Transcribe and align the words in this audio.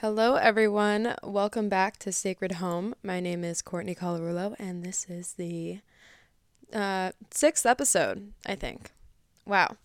Hello, 0.00 0.36
everyone. 0.36 1.14
Welcome 1.22 1.68
back 1.68 1.98
to 1.98 2.10
Sacred 2.10 2.52
Home. 2.52 2.94
My 3.02 3.20
name 3.20 3.44
is 3.44 3.60
Courtney 3.60 3.94
Colarulo, 3.94 4.56
and 4.58 4.82
this 4.82 5.04
is 5.10 5.34
the 5.34 5.80
uh, 6.72 7.12
sixth 7.30 7.66
episode, 7.66 8.32
I 8.46 8.54
think. 8.54 8.92
Wow. 9.44 9.76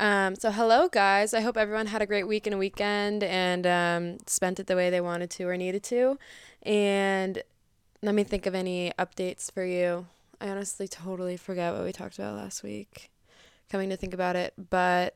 Um, 0.00 0.34
so, 0.34 0.50
hello, 0.50 0.88
guys. 0.88 1.32
I 1.32 1.40
hope 1.40 1.56
everyone 1.56 1.86
had 1.86 2.02
a 2.02 2.06
great 2.06 2.26
week 2.26 2.48
and 2.48 2.54
a 2.54 2.58
weekend 2.58 3.22
and 3.22 3.64
um, 3.64 4.18
spent 4.26 4.58
it 4.58 4.66
the 4.66 4.74
way 4.74 4.90
they 4.90 5.00
wanted 5.00 5.30
to 5.30 5.44
or 5.44 5.56
needed 5.56 5.84
to. 5.84 6.18
And 6.64 7.40
let 8.02 8.16
me 8.16 8.24
think 8.24 8.46
of 8.46 8.56
any 8.56 8.90
updates 8.98 9.52
for 9.52 9.64
you. 9.64 10.08
I 10.40 10.48
honestly 10.48 10.88
totally 10.88 11.36
forget 11.36 11.72
what 11.72 11.84
we 11.84 11.92
talked 11.92 12.18
about 12.18 12.34
last 12.34 12.64
week, 12.64 13.12
coming 13.70 13.88
to 13.90 13.96
think 13.96 14.14
about 14.14 14.34
it. 14.34 14.52
But 14.58 15.14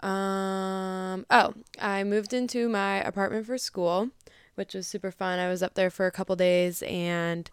um, 0.00 1.26
oh, 1.30 1.54
I 1.80 2.04
moved 2.04 2.32
into 2.32 2.68
my 2.68 3.02
apartment 3.02 3.46
for 3.46 3.58
school, 3.58 4.10
which 4.54 4.74
was 4.74 4.86
super 4.86 5.10
fun. 5.10 5.38
I 5.38 5.48
was 5.48 5.62
up 5.62 5.74
there 5.74 5.90
for 5.90 6.06
a 6.06 6.12
couple 6.12 6.36
days 6.36 6.82
and 6.82 7.50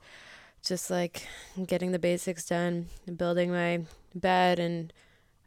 just 0.64 0.90
like 0.90 1.28
getting 1.66 1.92
the 1.92 2.00
basics 2.00 2.46
done, 2.46 2.88
building 3.16 3.52
my 3.52 3.82
bed 4.14 4.60
and 4.60 4.94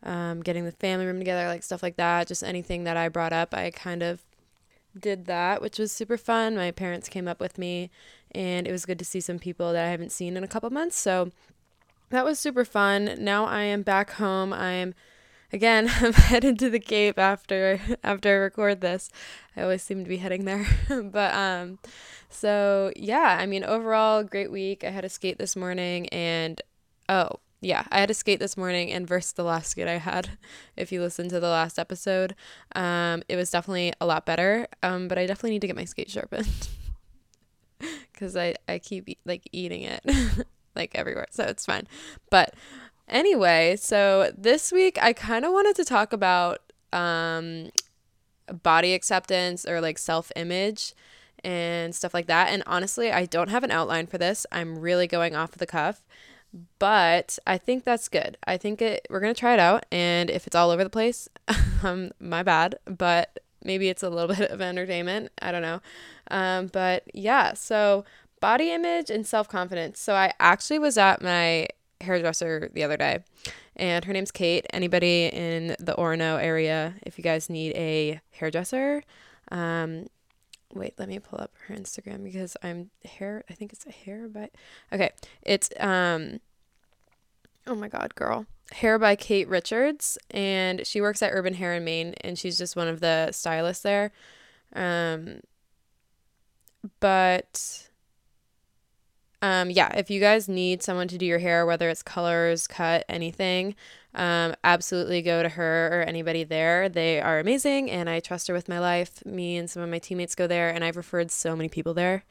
um, 0.03 0.43
getting 0.43 0.65
the 0.65 0.73
family 0.73 1.07
room 1.07 1.19
together, 1.19 1.47
like 1.47 1.63
stuff 1.63 1.83
like 1.83 1.97
that. 1.97 2.29
Just 2.29 2.43
anything 2.43 2.85
that 2.85 2.97
I 2.97 3.09
brought 3.09 3.33
up, 3.33 3.55
I 3.55 3.71
kind 3.71 4.03
of 4.03 4.23
did 4.99 5.27
that, 5.27 5.61
which 5.61 5.79
was 5.79 5.93
super 5.93 6.17
fun. 6.17 6.57
My 6.57 6.71
parents 6.71 7.09
came 7.09 7.29
up 7.29 7.41
with 7.41 7.59
me, 7.59 7.91
and 8.33 8.67
it 8.67 8.73
was 8.73 8.87
good 8.87 8.99
to 8.99 9.05
see 9.05 9.21
some 9.21 9.39
people 9.39 9.73
that 9.73 9.85
I 9.85 9.91
haven't 9.91 10.13
seen 10.13 10.37
in 10.37 10.45
a 10.45 10.49
couple 10.49 10.71
months. 10.71 10.97
So 10.97 11.33
that 12.11 12.25
was 12.25 12.39
super 12.39 12.65
fun. 12.65 13.17
Now 13.19 13.45
I 13.45 13.63
am 13.63 13.83
back 13.83 14.13
home. 14.13 14.53
I 14.53 14.73
am 14.73 14.95
again 15.53 15.91
i'm 16.01 16.13
headed 16.13 16.59
to 16.59 16.71
the 16.71 16.81
cape 16.81 17.19
after 17.19 17.81
after 18.05 18.29
i 18.29 18.33
record 18.33 18.81
this. 18.81 19.11
I 19.57 19.63
always 19.63 19.83
seem 19.83 20.05
to 20.05 20.09
be 20.09 20.19
heading 20.19 20.45
there. 20.45 20.67
But 21.13 21.35
um 21.35 21.79
so 22.29 22.93
yeah 22.97 23.39
i 23.41 23.47
mean 23.47 23.65
overall 23.65 24.23
great 24.23 24.51
week. 24.51 24.85
I 24.85 24.91
had 24.91 25.05
a 25.05 25.09
skate 25.09 25.39
this 25.39 25.57
morning 25.57 26.09
and 26.11 26.61
oh 27.09 27.31
yeah 27.61 27.85
i 27.91 27.99
had 27.99 28.11
a 28.11 28.15
skate 28.15 28.39
this 28.39 28.57
morning 28.57 28.93
and 28.93 29.07
versus 29.07 29.33
the 29.33 29.43
last 29.43 29.71
skate 29.71 29.89
i 29.89 29.97
had 29.97 30.31
if 30.77 30.93
you 30.93 31.01
listen 31.01 31.29
to 31.29 31.41
the 31.41 31.49
last 31.49 31.79
episode. 31.79 32.35
Um 32.75 33.23
it 33.29 33.37
was 33.37 33.51
definitely 33.51 33.93
a 34.01 34.07
lot 34.07 34.27
better 34.27 34.69
um 34.83 35.09
but 35.09 35.19
i 35.19 35.27
definitely 35.27 35.51
need 35.51 35.63
to 35.63 35.67
get 35.67 35.77
my 35.77 35.85
skate 35.85 36.11
sharpened 36.11 36.69
because 38.13 38.37
i 38.37 38.55
i 38.69 38.79
keep 38.79 39.19
like 39.25 39.49
eating 39.53 39.83
it 39.83 40.03
like 40.77 40.93
everywhere 40.95 41.27
so 41.31 41.45
it's 41.45 41.67
fine. 41.67 41.87
But 42.31 42.55
Anyway, 43.09 43.77
so 43.77 44.33
this 44.37 44.71
week 44.71 44.99
I 45.03 45.13
kind 45.13 45.45
of 45.45 45.53
wanted 45.53 45.77
to 45.77 45.85
talk 45.85 46.13
about 46.13 46.61
um, 46.93 47.71
body 48.63 48.93
acceptance 48.95 49.65
or 49.67 49.81
like 49.81 49.99
self 49.99 50.31
image 50.37 50.95
and 51.45 51.95
stuff 51.95 52.13
like 52.13 52.27
that. 52.27 52.51
And 52.51 52.63
honestly, 52.67 53.11
I 53.11 53.25
don't 53.25 53.49
have 53.49 53.65
an 53.65 53.71
outline 53.71 54.07
for 54.07 54.19
this. 54.19 54.45
I'm 54.53 54.79
really 54.79 55.07
going 55.07 55.35
off 55.35 55.53
the 55.53 55.67
cuff, 55.67 56.03
but 56.79 57.39
I 57.47 57.57
think 57.59 57.85
that's 57.85 58.09
good. 58.09 58.37
I 58.47 58.57
think 58.59 58.83
it. 58.83 59.07
We're 59.09 59.21
gonna 59.21 59.35
try 59.35 59.55
it 59.55 59.61
out, 59.61 59.87
and 59.91 60.29
if 60.29 60.47
it's 60.47 60.57
all 60.57 60.71
over 60.71 60.85
the 60.85 60.91
place, 60.91 61.29
um, 61.83 62.11
my 62.21 62.43
bad. 62.43 62.79
But 62.85 63.39
maybe 63.65 63.89
it's 63.89 64.03
a 64.03 64.11
little 64.11 64.35
bit 64.37 64.51
of 64.51 64.61
entertainment. 64.61 65.33
I 65.41 65.51
don't 65.53 65.63
know. 65.63 65.81
Um, 66.31 66.67
but 66.67 67.05
yeah, 67.15 67.55
so 67.55 68.05
body 68.41 68.71
image 68.71 69.11
and 69.11 69.27
self 69.27 69.49
confidence. 69.49 69.99
So 69.99 70.15
I 70.15 70.33
actually 70.41 70.79
was 70.79 70.99
at 70.99 71.23
my 71.23 71.69
hairdresser 72.01 72.71
the 72.73 72.85
other 72.85 72.97
day, 72.97 73.21
and 73.77 74.05
her 74.05 74.13
name's 74.13 74.31
Kate. 74.31 74.67
Anybody 74.73 75.27
in 75.27 75.77
the 75.79 75.95
Orono 75.95 76.43
area, 76.43 76.95
if 77.03 77.19
you 77.19 77.25
guys 77.25 77.51
need 77.51 77.75
a 77.77 78.21
hairdresser, 78.31 79.03
um, 79.51 80.07
wait, 80.75 80.95
let 80.99 81.09
me 81.09 81.19
pull 81.19 81.41
up 81.41 81.53
her 81.67 81.75
Instagram 81.75 82.25
because 82.25 82.57
I'm 82.63 82.91
hair. 83.05 83.45
I 83.51 83.55
think 83.55 83.73
it's 83.73 83.87
a 83.87 83.93
hair 83.93 84.29
by. 84.29 84.51
Okay, 84.93 85.11
it's 85.43 85.71
um. 85.81 86.41
Oh 87.67 87.75
my 87.75 87.89
God, 87.89 88.15
girl. 88.15 88.47
Hair 88.73 88.99
by 88.99 89.17
Kate 89.17 89.49
Richards, 89.49 90.19
and 90.31 90.87
she 90.87 91.01
works 91.01 91.23
at 91.23 91.33
Urban 91.33 91.55
Hair 91.55 91.75
in 91.75 91.85
Maine, 91.85 92.15
and 92.23 92.39
she's 92.39 92.59
just 92.59 92.77
one 92.77 92.89
of 92.89 93.01
the 93.01 93.33
stylists 93.33 93.83
there. 93.83 94.13
Um, 94.75 95.41
but 97.01 97.88
um, 99.41 99.71
yeah, 99.71 99.95
if 99.97 100.11
you 100.11 100.21
guys 100.21 100.49
need 100.49 100.83
someone 100.83 101.09
to 101.09 101.19
do 101.19 101.25
your 101.25 101.39
hair, 101.39 101.65
whether 101.65 101.89
it's 101.89 102.03
colors, 102.03 102.67
cut, 102.67 103.05
anything, 103.09 103.77
um, 104.15 104.55
absolutely 104.65 105.23
go 105.23 105.43
to 105.43 105.49
her 105.51 105.89
or 105.93 106.03
anybody 106.03 106.43
there. 106.43 106.89
They 106.89 107.21
are 107.21 107.39
amazing 107.39 107.91
and 107.91 108.11
I 108.11 108.19
trust 108.21 108.49
her 108.49 108.55
with 108.55 108.69
my 108.69 108.81
life. 108.81 109.25
Me 109.25 109.57
and 109.57 109.71
some 109.71 109.83
of 109.83 109.89
my 109.89 110.01
teammates 110.01 110.35
go 110.35 110.47
there 110.47 110.71
and 110.71 110.83
I've 110.83 110.97
referred 110.97 111.31
so 111.31 111.55
many 111.55 111.69
people 111.69 111.95
there. 111.95 112.25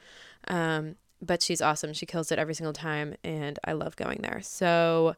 Um, 0.48 0.96
but 1.22 1.42
she's 1.42 1.62
awesome. 1.62 1.94
She 1.94 2.06
kills 2.06 2.30
it 2.30 2.38
every 2.38 2.54
single 2.54 2.74
time 2.74 3.14
and 3.24 3.58
I 3.64 3.72
love 3.72 3.96
going 3.96 4.20
there. 4.22 4.40
So, 4.42 5.16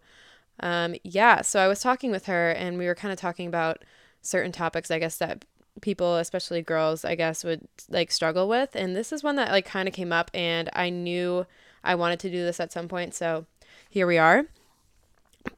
um, 0.61 0.95
yeah, 1.03 1.41
so 1.43 1.61
I 1.61 1.67
was 1.69 1.81
talking 1.81 2.11
with 2.11 2.27
her 2.27 2.51
and 2.51 2.79
we 2.79 2.87
were 2.87 2.95
kind 2.95 3.13
of 3.13 3.19
talking 3.19 3.49
about 3.49 3.85
certain 4.23 4.53
topics, 4.53 4.91
I 4.91 4.99
guess, 4.99 5.17
that 5.19 5.45
people, 5.81 6.17
especially 6.17 6.63
girls, 6.63 7.05
I 7.05 7.17
guess, 7.17 7.43
would 7.43 7.67
like 7.89 8.13
struggle 8.13 8.49
with. 8.49 8.77
And 8.77 8.95
this 8.95 9.13
is 9.13 9.25
one 9.25 9.37
that 9.37 9.51
like 9.51 9.67
kind 9.67 9.89
of 9.89 9.95
came 9.95 10.13
up 10.13 10.31
and 10.35 10.71
I 10.73 10.91
knew 10.91 11.47
I 11.83 11.95
wanted 11.95 12.21
to 12.21 12.31
do 12.31 12.45
this 12.45 12.61
at 12.61 12.73
some 12.73 12.89
point, 12.89 13.15
so 13.15 13.47
here 13.89 14.07
we 14.07 14.19
are. 14.19 14.47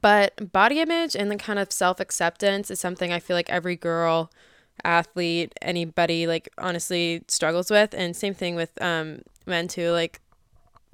But 0.01 0.53
body 0.53 0.81
image 0.81 1.17
and 1.17 1.31
the 1.31 1.37
kind 1.37 1.59
of 1.59 1.73
self 1.73 2.01
acceptance 2.01 2.71
is 2.71 2.81
something 2.81 3.13
I 3.13 3.19
feel 3.19 3.37
like 3.37 3.51
every 3.51 3.77
girl, 3.77 4.31
athlete, 4.85 5.53
anybody 5.61 6.27
like 6.27 6.49
honestly 6.59 7.25
struggles 7.29 7.71
with. 7.71 7.95
And 7.95 8.15
same 8.15 8.35
thing 8.35 8.55
with 8.55 8.81
um, 8.81 9.23
men 9.47 9.69
too. 9.69 9.91
Like 9.91 10.21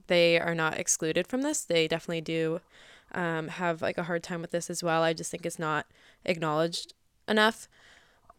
they 0.07 0.39
are 0.41 0.55
not 0.55 0.79
excluded 0.79 1.27
from 1.27 1.43
this. 1.43 1.63
They 1.63 1.87
definitely 1.87 2.23
do 2.23 2.61
um, 3.13 3.49
have 3.49 3.83
like 3.83 3.99
a 3.99 4.05
hard 4.05 4.23
time 4.23 4.41
with 4.41 4.51
this 4.51 4.71
as 4.71 4.83
well. 4.83 5.03
I 5.03 5.13
just 5.13 5.31
think 5.31 5.47
it's 5.47 5.59
not 5.59 5.87
acknowledged 6.25 6.95
enough. 7.27 7.69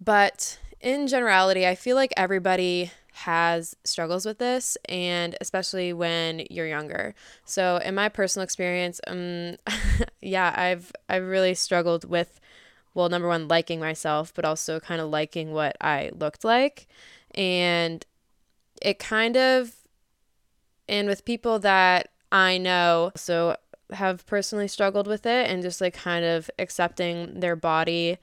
But 0.04 0.60
in 0.82 1.08
generality, 1.08 1.68
I 1.68 1.76
feel 1.76 1.96
like 1.96 2.14
everybody 2.18 2.92
has 3.24 3.76
struggles 3.84 4.26
with 4.26 4.38
this 4.38 4.78
and 4.88 5.36
especially 5.42 5.92
when 5.94 6.46
you're 6.50 6.68
younger. 6.68 7.14
So 7.46 7.78
in 7.78 7.96
my 7.96 8.10
personal 8.10 8.44
experience, 8.44 9.02
um 9.08 9.58
yeah, 10.22 10.54
I've 10.56 10.92
I've 11.10 11.26
really 11.26 11.54
struggled 11.54 12.06
with 12.06 12.40
well, 12.94 13.10
number 13.10 13.28
one, 13.28 13.48
liking 13.48 13.80
myself, 13.80 14.34
but 14.34 14.46
also 14.46 14.80
kind 14.80 15.00
of 15.00 15.10
liking 15.10 15.52
what 15.52 15.78
I 15.80 16.12
looked 16.18 16.44
like. 16.44 16.88
And 17.36 18.06
it 18.82 19.00
kind 19.00 19.38
of 19.38 19.76
and 20.88 21.08
with 21.08 21.26
people 21.26 21.60
that 21.60 22.10
I 22.32 22.58
know 22.58 23.12
so 23.16 23.56
have 23.92 24.26
personally 24.26 24.68
struggled 24.68 25.08
with 25.08 25.26
it 25.26 25.50
and 25.50 25.62
just 25.62 25.82
like 25.82 25.94
kind 25.94 26.24
of 26.24 26.50
accepting 26.60 27.40
their 27.40 27.56
body 27.56 28.18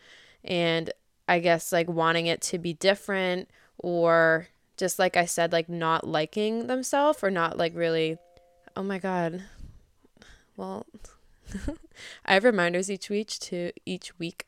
and 0.45 0.91
I 1.29 1.41
guess 1.41 1.73
like 1.73 1.89
wanting 1.89 2.27
it 2.27 2.41
to 2.43 2.59
be 2.59 2.73
different 2.73 3.49
or 3.79 4.49
just 4.77 4.99
like 4.99 5.17
I 5.17 5.25
said, 5.25 5.53
like 5.53 5.69
not 5.69 6.07
liking 6.07 6.67
themselves 6.67 7.23
or 7.23 7.31
not 7.31 7.57
like 7.57 7.75
really, 7.75 8.19
oh 8.77 8.83
my 8.83 8.99
God. 8.99 9.45
Well, 10.57 10.87
I 12.27 12.35
have 12.35 12.45
reminders 12.45 12.91
each 12.91 13.09
week 13.09 13.29
to 13.29 13.73
each 13.85 14.19
week 14.19 14.47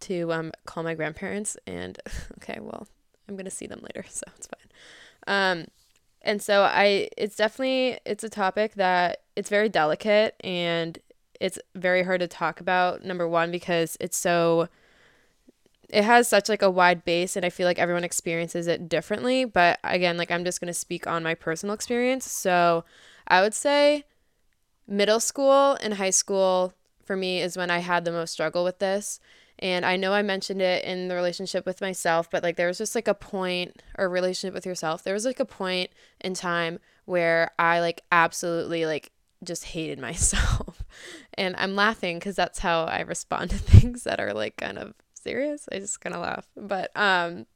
to 0.00 0.32
um, 0.32 0.52
call 0.66 0.82
my 0.82 0.94
grandparents 0.94 1.56
and 1.66 1.98
okay, 2.38 2.58
well, 2.60 2.86
I'm 3.28 3.36
gonna 3.36 3.50
see 3.50 3.66
them 3.66 3.80
later, 3.82 4.04
so 4.08 4.24
it's 4.36 4.46
fine. 4.46 4.68
Um, 5.26 5.66
and 6.22 6.42
so 6.42 6.62
I, 6.62 7.08
it's 7.16 7.36
definitely 7.36 7.98
it's 8.04 8.24
a 8.24 8.28
topic 8.28 8.74
that 8.74 9.22
it's 9.36 9.48
very 9.48 9.68
delicate 9.68 10.34
and 10.42 10.98
it's 11.40 11.58
very 11.74 12.02
hard 12.02 12.20
to 12.20 12.26
talk 12.26 12.60
about. 12.60 13.04
Number 13.04 13.28
one 13.28 13.50
because 13.50 13.96
it's 14.00 14.16
so 14.16 14.68
it 15.90 16.04
has 16.04 16.28
such 16.28 16.48
like 16.48 16.62
a 16.62 16.70
wide 16.70 17.04
base 17.04 17.36
and 17.36 17.44
i 17.44 17.50
feel 17.50 17.66
like 17.66 17.78
everyone 17.78 18.04
experiences 18.04 18.66
it 18.66 18.88
differently 18.88 19.44
but 19.44 19.78
again 19.84 20.16
like 20.16 20.30
i'm 20.30 20.44
just 20.44 20.60
going 20.60 20.66
to 20.66 20.74
speak 20.74 21.06
on 21.06 21.22
my 21.22 21.34
personal 21.34 21.74
experience. 21.74 22.30
So 22.30 22.84
i 23.26 23.40
would 23.40 23.54
say 23.54 24.04
middle 24.86 25.20
school 25.20 25.76
and 25.80 25.94
high 25.94 26.10
school 26.10 26.72
for 27.04 27.16
me 27.16 27.40
is 27.40 27.56
when 27.56 27.70
i 27.70 27.78
had 27.78 28.04
the 28.04 28.12
most 28.12 28.32
struggle 28.32 28.64
with 28.64 28.78
this. 28.78 29.20
And 29.58 29.84
i 29.84 29.96
know 29.96 30.12
i 30.12 30.22
mentioned 30.22 30.62
it 30.62 30.84
in 30.84 31.08
the 31.08 31.14
relationship 31.14 31.66
with 31.66 31.80
myself 31.80 32.30
but 32.30 32.42
like 32.42 32.56
there 32.56 32.68
was 32.68 32.78
just 32.78 32.94
like 32.94 33.08
a 33.08 33.14
point 33.14 33.82
or 33.98 34.08
relationship 34.08 34.54
with 34.54 34.66
yourself 34.66 35.02
there 35.02 35.14
was 35.14 35.24
like 35.24 35.40
a 35.40 35.44
point 35.44 35.90
in 36.20 36.34
time 36.34 36.78
where 37.06 37.50
i 37.58 37.80
like 37.80 38.02
absolutely 38.12 38.86
like 38.86 39.10
just 39.44 39.64
hated 39.66 39.98
myself. 40.08 40.84
And 41.34 41.56
i'm 41.58 41.74
laughing 41.74 42.18
because 42.18 42.36
that's 42.36 42.60
how 42.60 42.84
i 42.84 43.00
respond 43.00 43.50
to 43.50 43.58
things 43.58 44.04
that 44.04 44.20
are 44.20 44.32
like 44.32 44.56
kind 44.56 44.78
of 44.78 44.94
serious? 45.28 45.68
I 45.72 45.78
just 45.78 46.00
of 46.04 46.20
laugh. 46.20 46.46
But 46.56 46.90
um, 46.96 47.46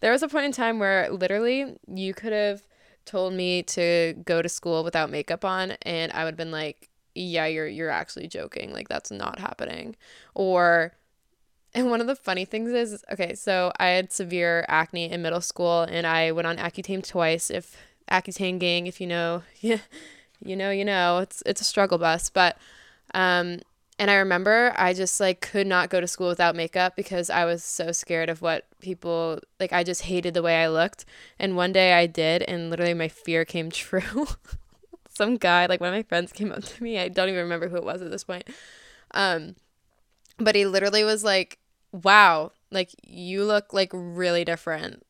there 0.00 0.12
was 0.12 0.22
a 0.22 0.28
point 0.28 0.46
in 0.46 0.52
time 0.52 0.78
where 0.78 1.10
literally 1.10 1.76
you 1.86 2.12
could 2.14 2.32
have 2.32 2.62
told 3.04 3.32
me 3.32 3.62
to 3.62 4.14
go 4.24 4.42
to 4.42 4.48
school 4.48 4.82
without 4.84 5.10
makeup 5.10 5.44
on, 5.44 5.72
and 5.82 6.10
I 6.12 6.24
would 6.24 6.32
have 6.34 6.36
been 6.44 6.50
like, 6.50 6.88
"Yeah, 7.14 7.46
you're 7.46 7.68
you're 7.68 7.90
actually 7.90 8.28
joking. 8.28 8.72
Like 8.72 8.88
that's 8.88 9.10
not 9.10 9.38
happening." 9.38 9.96
Or 10.34 10.92
And 11.74 11.90
one 11.90 12.00
of 12.00 12.06
the 12.06 12.16
funny 12.16 12.44
things 12.46 12.70
is, 12.70 13.04
okay, 13.12 13.34
so 13.34 13.70
I 13.78 13.88
had 13.88 14.12
severe 14.12 14.64
acne 14.68 15.10
in 15.12 15.20
middle 15.22 15.42
school 15.42 15.82
and 15.82 16.06
I 16.06 16.32
went 16.32 16.46
on 16.46 16.56
Accutane 16.56 17.06
twice. 17.06 17.50
If 17.50 17.76
Accutane 18.10 18.58
gang, 18.58 18.86
if 18.86 19.00
you 19.00 19.06
know, 19.06 19.42
yeah, 19.60 19.78
you 20.44 20.56
know, 20.56 20.70
you 20.70 20.84
know, 20.84 21.18
it's 21.18 21.42
it's 21.46 21.60
a 21.60 21.64
struggle 21.64 21.98
bus. 21.98 22.30
But 22.30 22.56
um 23.14 23.60
and 23.98 24.10
I 24.10 24.16
remember 24.16 24.74
I 24.76 24.92
just 24.92 25.20
like 25.20 25.40
could 25.40 25.66
not 25.66 25.88
go 25.88 26.00
to 26.00 26.06
school 26.06 26.28
without 26.28 26.54
makeup 26.54 26.96
because 26.96 27.30
I 27.30 27.44
was 27.44 27.64
so 27.64 27.92
scared 27.92 28.28
of 28.28 28.42
what 28.42 28.66
people 28.80 29.40
like 29.58 29.72
I 29.72 29.84
just 29.84 30.02
hated 30.02 30.34
the 30.34 30.42
way 30.42 30.62
I 30.62 30.68
looked. 30.68 31.04
And 31.38 31.56
one 31.56 31.72
day 31.72 31.94
I 31.94 32.06
did 32.06 32.42
and 32.42 32.68
literally 32.68 32.94
my 32.94 33.08
fear 33.08 33.44
came 33.44 33.70
true. 33.70 34.26
Some 35.08 35.36
guy, 35.36 35.64
like 35.66 35.80
one 35.80 35.88
of 35.88 35.94
my 35.94 36.02
friends 36.02 36.32
came 36.32 36.52
up 36.52 36.62
to 36.62 36.82
me. 36.82 36.98
I 36.98 37.08
don't 37.08 37.28
even 37.28 37.40
remember 37.40 37.68
who 37.68 37.76
it 37.76 37.84
was 37.84 38.02
at 38.02 38.10
this 38.10 38.24
point. 38.24 38.44
Um 39.12 39.56
but 40.38 40.54
he 40.54 40.66
literally 40.66 41.04
was 41.04 41.24
like 41.24 41.58
wow, 41.92 42.52
like 42.70 42.90
you 43.02 43.44
look 43.44 43.72
like 43.72 43.90
really 43.94 44.44
different. 44.44 45.06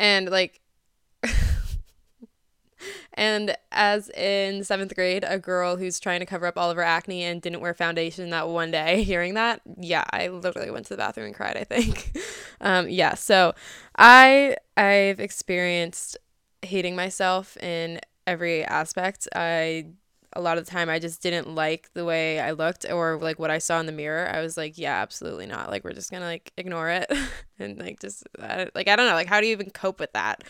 And 0.00 0.28
like 0.28 0.60
and 3.14 3.56
as 3.72 4.08
in 4.10 4.64
seventh 4.64 4.94
grade, 4.94 5.24
a 5.26 5.38
girl 5.38 5.76
who's 5.76 6.00
trying 6.00 6.20
to 6.20 6.26
cover 6.26 6.46
up 6.46 6.58
all 6.58 6.70
of 6.70 6.76
her 6.76 6.82
acne 6.82 7.22
and 7.22 7.42
didn't 7.42 7.60
wear 7.60 7.74
foundation 7.74 8.30
that 8.30 8.48
one 8.48 8.70
day, 8.70 9.02
hearing 9.04 9.34
that, 9.34 9.60
yeah, 9.78 10.04
I 10.10 10.28
literally 10.28 10.70
went 10.70 10.86
to 10.86 10.94
the 10.94 10.98
bathroom 10.98 11.26
and 11.26 11.34
cried, 11.34 11.56
I 11.56 11.64
think. 11.64 12.16
um, 12.60 12.88
yeah, 12.88 13.14
so 13.14 13.54
I 13.96 14.56
I've 14.76 15.20
experienced 15.20 16.16
hating 16.62 16.96
myself 16.96 17.56
in 17.58 18.00
every 18.26 18.64
aspect. 18.64 19.28
I 19.34 19.86
a 20.34 20.40
lot 20.40 20.58
of 20.58 20.64
the 20.64 20.70
time 20.70 20.88
I 20.88 20.98
just 20.98 21.22
didn't 21.22 21.54
like 21.54 21.92
the 21.94 22.04
way 22.04 22.38
I 22.38 22.52
looked 22.52 22.86
or 22.88 23.18
like 23.20 23.38
what 23.38 23.50
I 23.50 23.58
saw 23.58 23.80
in 23.80 23.86
the 23.86 23.92
mirror. 23.92 24.30
I 24.32 24.40
was 24.40 24.56
like, 24.56 24.78
yeah, 24.78 25.00
absolutely 25.02 25.46
not. 25.46 25.70
Like 25.70 25.82
we're 25.82 25.92
just 25.92 26.10
going 26.10 26.20
to 26.20 26.26
like 26.26 26.52
ignore 26.56 26.88
it 26.88 27.10
and 27.58 27.78
like 27.78 28.00
just 28.00 28.22
uh, 28.38 28.66
like 28.74 28.88
I 28.88 28.96
don't 28.96 29.08
know, 29.08 29.14
like 29.14 29.26
how 29.26 29.40
do 29.40 29.46
you 29.46 29.52
even 29.52 29.70
cope 29.70 29.98
with 29.98 30.12
that? 30.12 30.44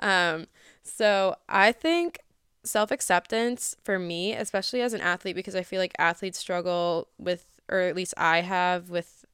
Um 0.00 0.46
so, 0.86 1.36
I 1.48 1.72
think 1.72 2.20
self-acceptance 2.64 3.76
for 3.84 3.98
me, 3.98 4.32
especially 4.32 4.80
as 4.82 4.92
an 4.92 5.00
athlete 5.00 5.36
because 5.36 5.54
I 5.54 5.62
feel 5.62 5.80
like 5.80 5.94
athletes 5.98 6.38
struggle 6.38 7.08
with 7.18 7.46
or 7.68 7.80
at 7.80 7.96
least 7.96 8.14
I 8.16 8.42
have 8.42 8.90
with 8.90 9.24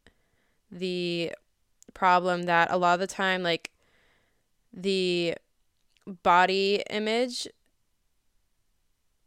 the 0.70 1.32
problem 1.94 2.44
that 2.44 2.70
a 2.70 2.78
lot 2.78 2.94
of 2.94 3.00
the 3.00 3.06
time 3.06 3.42
like 3.42 3.70
the 4.72 5.34
body 6.22 6.82
image 6.88 7.46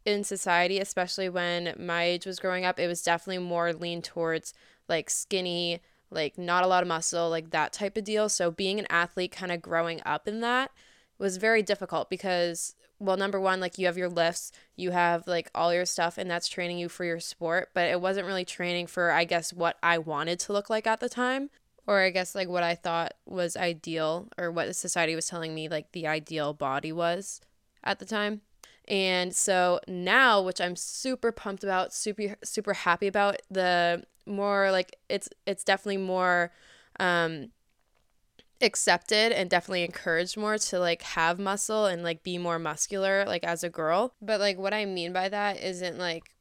in 0.05 0.23
society, 0.23 0.79
especially 0.79 1.29
when 1.29 1.73
my 1.79 2.03
age 2.03 2.25
was 2.25 2.39
growing 2.39 2.65
up, 2.65 2.79
it 2.79 2.87
was 2.87 3.01
definitely 3.01 3.43
more 3.43 3.73
lean 3.73 4.01
towards 4.01 4.53
like 4.87 5.09
skinny, 5.09 5.81
like 6.11 6.37
not 6.37 6.63
a 6.63 6.67
lot 6.67 6.83
of 6.83 6.87
muscle, 6.87 7.29
like 7.29 7.51
that 7.51 7.73
type 7.73 7.97
of 7.97 8.03
deal. 8.03 8.29
So 8.29 8.51
being 8.51 8.79
an 8.79 8.87
athlete 8.89 9.31
kind 9.31 9.51
of 9.51 9.61
growing 9.61 10.01
up 10.05 10.27
in 10.27 10.41
that 10.41 10.71
was 11.17 11.37
very 11.37 11.61
difficult 11.61 12.09
because 12.09 12.75
well 12.99 13.17
number 13.17 13.39
one 13.39 13.59
like 13.59 13.77
you 13.77 13.85
have 13.85 13.97
your 13.97 14.09
lifts 14.09 14.51
you 14.75 14.91
have 14.91 15.27
like 15.27 15.49
all 15.53 15.73
your 15.73 15.85
stuff 15.85 16.17
and 16.17 16.29
that's 16.29 16.47
training 16.47 16.77
you 16.77 16.87
for 16.87 17.03
your 17.03 17.19
sport 17.19 17.69
but 17.73 17.89
it 17.89 17.99
wasn't 17.99 18.25
really 18.25 18.45
training 18.45 18.87
for 18.87 19.11
i 19.11 19.23
guess 19.23 19.51
what 19.51 19.77
i 19.83 19.97
wanted 19.97 20.39
to 20.39 20.53
look 20.53 20.69
like 20.69 20.87
at 20.87 20.99
the 20.99 21.09
time 21.09 21.49
or 21.87 21.99
i 21.99 22.09
guess 22.09 22.33
like 22.35 22.47
what 22.47 22.63
i 22.63 22.73
thought 22.73 23.13
was 23.25 23.57
ideal 23.57 24.29
or 24.37 24.49
what 24.51 24.73
society 24.75 25.15
was 25.15 25.27
telling 25.27 25.53
me 25.53 25.67
like 25.67 25.91
the 25.91 26.07
ideal 26.07 26.53
body 26.53 26.91
was 26.91 27.41
at 27.85 27.99
the 27.99 28.05
time. 28.05 28.41
And 28.87 29.33
so 29.33 29.79
now, 29.87 30.41
which 30.41 30.59
I'm 30.59 30.75
super 30.75 31.31
pumped 31.31 31.63
about, 31.63 31.93
super 31.93 32.35
super 32.43 32.73
happy 32.73 33.07
about, 33.07 33.41
the 33.49 34.03
more 34.25 34.71
like 34.71 34.97
it's 35.09 35.29
it's 35.45 35.63
definitely 35.63 35.97
more 35.97 36.51
um 36.99 37.49
accepted 38.61 39.31
and 39.31 39.49
definitely 39.49 39.83
encouraged 39.83 40.37
more 40.37 40.57
to 40.57 40.79
like 40.79 41.01
have 41.01 41.39
muscle 41.39 41.85
and 41.85 42.03
like 42.03 42.23
be 42.23 42.37
more 42.37 42.57
muscular 42.57 43.25
like 43.25 43.43
as 43.43 43.63
a 43.63 43.69
girl. 43.69 44.13
But 44.21 44.39
like 44.39 44.57
what 44.57 44.73
I 44.73 44.85
mean 44.85 45.13
by 45.13 45.29
that 45.29 45.61
isn't 45.61 45.97
like 45.97 46.35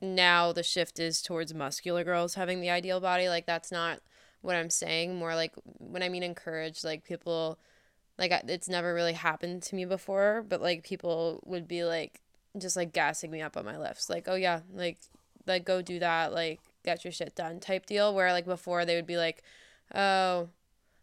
now 0.00 0.52
the 0.52 0.62
shift 0.62 0.98
is 0.98 1.22
towards 1.22 1.54
muscular 1.54 2.04
girls 2.04 2.34
having 2.34 2.60
the 2.60 2.70
ideal 2.70 3.00
body. 3.00 3.28
Like 3.28 3.46
that's 3.46 3.70
not 3.70 4.00
what 4.40 4.56
I'm 4.56 4.70
saying. 4.70 5.16
More 5.16 5.34
like 5.34 5.52
when 5.78 6.02
I 6.02 6.08
mean 6.08 6.22
encouraged, 6.22 6.84
like 6.84 7.04
people 7.04 7.58
like 8.18 8.32
it's 8.48 8.68
never 8.68 8.94
really 8.94 9.14
happened 9.14 9.62
to 9.64 9.74
me 9.74 9.84
before, 9.84 10.44
but 10.48 10.60
like 10.60 10.84
people 10.84 11.40
would 11.44 11.68
be 11.68 11.84
like 11.84 12.20
just 12.58 12.76
like 12.76 12.92
gassing 12.92 13.30
me 13.30 13.40
up 13.40 13.56
on 13.56 13.64
my 13.64 13.78
lifts, 13.78 14.10
like 14.10 14.26
oh 14.28 14.34
yeah, 14.34 14.60
like 14.72 14.98
like 15.46 15.64
go 15.64 15.82
do 15.82 15.98
that, 15.98 16.32
like 16.32 16.60
get 16.84 17.04
your 17.04 17.12
shit 17.12 17.34
done 17.34 17.60
type 17.60 17.86
deal. 17.86 18.14
Where 18.14 18.32
like 18.32 18.44
before 18.44 18.84
they 18.84 18.96
would 18.96 19.06
be 19.06 19.16
like, 19.16 19.42
oh, 19.94 20.48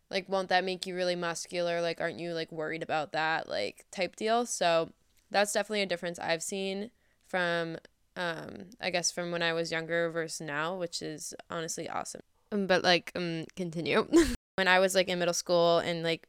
like 0.10 0.28
won't 0.28 0.50
that 0.50 0.64
make 0.64 0.86
you 0.86 0.96
really 0.96 1.16
muscular? 1.16 1.82
Like 1.82 2.02
aren't 2.02 2.20
you 2.20 2.34
like 2.34 2.52
worried 2.52 2.84
about 2.84 3.12
that 3.12 3.48
like 3.48 3.86
type 3.92 4.16
deal? 4.16 4.46
So 4.46 4.92
that's 5.32 5.54
definitely 5.54 5.82
a 5.82 5.88
difference 5.88 6.20
I've 6.20 6.44
seen 6.44 6.92
from 7.28 7.78
um 8.16 8.66
I 8.82 8.90
guess 8.90 9.12
from 9.12 9.32
when 9.32 9.42
I 9.42 9.54
was 9.54 9.72
younger 9.72 10.10
versus 10.10 10.42
now, 10.42 10.76
which 10.76 11.02
is 11.02 11.34
honestly 11.50 11.90
awesome. 11.90 12.22
Um, 12.52 12.68
but 12.68 12.84
like 12.84 13.12
um 13.16 13.46
continue. 13.56 14.08
when 14.56 14.68
I 14.68 14.80
was 14.80 14.96
like 14.96 15.08
in 15.08 15.20
middle 15.20 15.34
school 15.34 15.80
and 15.80 16.04
like 16.04 16.28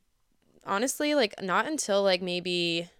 honestly, 0.64 1.14
like 1.14 1.34
not 1.42 1.66
until 1.66 2.02
like 2.02 2.22
maybe 2.22 2.90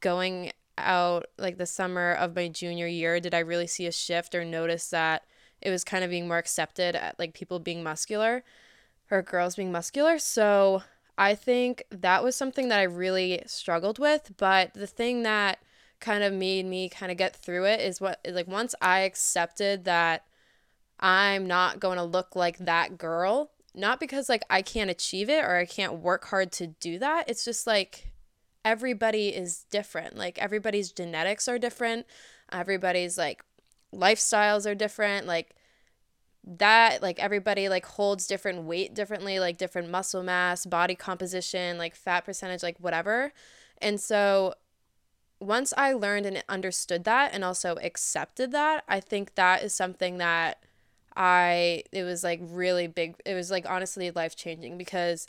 going 0.00 0.52
out 0.78 1.26
like 1.38 1.56
the 1.58 1.66
summer 1.66 2.12
of 2.12 2.36
my 2.36 2.48
junior 2.48 2.86
year 2.86 3.18
did 3.18 3.34
I 3.34 3.38
really 3.38 3.66
see 3.66 3.86
a 3.86 3.92
shift 3.92 4.34
or 4.34 4.44
notice 4.44 4.90
that 4.90 5.24
it 5.62 5.70
was 5.70 5.84
kind 5.84 6.04
of 6.04 6.10
being 6.10 6.28
more 6.28 6.38
accepted 6.38 6.94
at 6.94 7.18
like 7.18 7.32
people 7.32 7.58
being 7.58 7.82
muscular 7.82 8.44
or 9.10 9.22
girls 9.22 9.56
being 9.56 9.72
muscular. 9.72 10.18
So 10.18 10.82
I 11.18 11.34
think 11.34 11.84
that 11.90 12.22
was 12.22 12.36
something 12.36 12.68
that 12.68 12.80
I 12.80 12.84
really 12.84 13.42
struggled 13.46 13.98
with. 13.98 14.32
But 14.36 14.74
the 14.74 14.86
thing 14.86 15.22
that 15.22 15.58
kind 16.00 16.22
of 16.22 16.32
made 16.32 16.66
me 16.66 16.88
kind 16.88 17.10
of 17.10 17.18
get 17.18 17.34
through 17.34 17.64
it 17.64 17.80
is 17.80 18.00
what 18.00 18.20
like 18.28 18.46
once 18.46 18.74
I 18.82 19.00
accepted 19.00 19.84
that 19.84 20.24
I'm 21.00 21.46
not 21.46 21.80
going 21.80 21.96
to 21.96 22.04
look 22.04 22.36
like 22.36 22.58
that 22.58 22.98
girl, 22.98 23.50
not 23.74 24.00
because 24.00 24.28
like 24.28 24.44
I 24.50 24.62
can't 24.62 24.90
achieve 24.90 25.28
it 25.28 25.44
or 25.44 25.56
I 25.56 25.66
can't 25.66 25.94
work 25.94 26.26
hard 26.26 26.52
to 26.52 26.66
do 26.66 26.98
that. 26.98 27.28
It's 27.28 27.44
just 27.44 27.66
like 27.66 28.12
everybody 28.64 29.28
is 29.28 29.64
different. 29.70 30.16
Like 30.16 30.38
everybody's 30.38 30.92
genetics 30.92 31.48
are 31.48 31.58
different. 31.58 32.06
Everybody's 32.52 33.16
like 33.16 33.42
lifestyles 33.94 34.68
are 34.70 34.74
different. 34.74 35.26
Like 35.26 35.55
that 36.46 37.02
like 37.02 37.18
everybody 37.18 37.68
like 37.68 37.84
holds 37.84 38.26
different 38.26 38.62
weight 38.64 38.94
differently, 38.94 39.40
like 39.40 39.58
different 39.58 39.90
muscle 39.90 40.22
mass, 40.22 40.64
body 40.64 40.94
composition, 40.94 41.76
like 41.76 41.96
fat 41.96 42.24
percentage, 42.24 42.62
like 42.62 42.78
whatever. 42.78 43.32
And 43.78 44.00
so 44.00 44.54
once 45.40 45.74
I 45.76 45.92
learned 45.92 46.24
and 46.26 46.42
understood 46.48 47.04
that 47.04 47.34
and 47.34 47.44
also 47.44 47.76
accepted 47.82 48.52
that, 48.52 48.84
I 48.88 49.00
think 49.00 49.34
that 49.34 49.62
is 49.62 49.74
something 49.74 50.18
that 50.18 50.62
I 51.16 51.82
it 51.92 52.04
was 52.04 52.22
like 52.22 52.40
really 52.42 52.86
big. 52.86 53.16
It 53.24 53.34
was 53.34 53.50
like 53.50 53.68
honestly 53.68 54.10
life 54.10 54.36
changing 54.36 54.78
because 54.78 55.26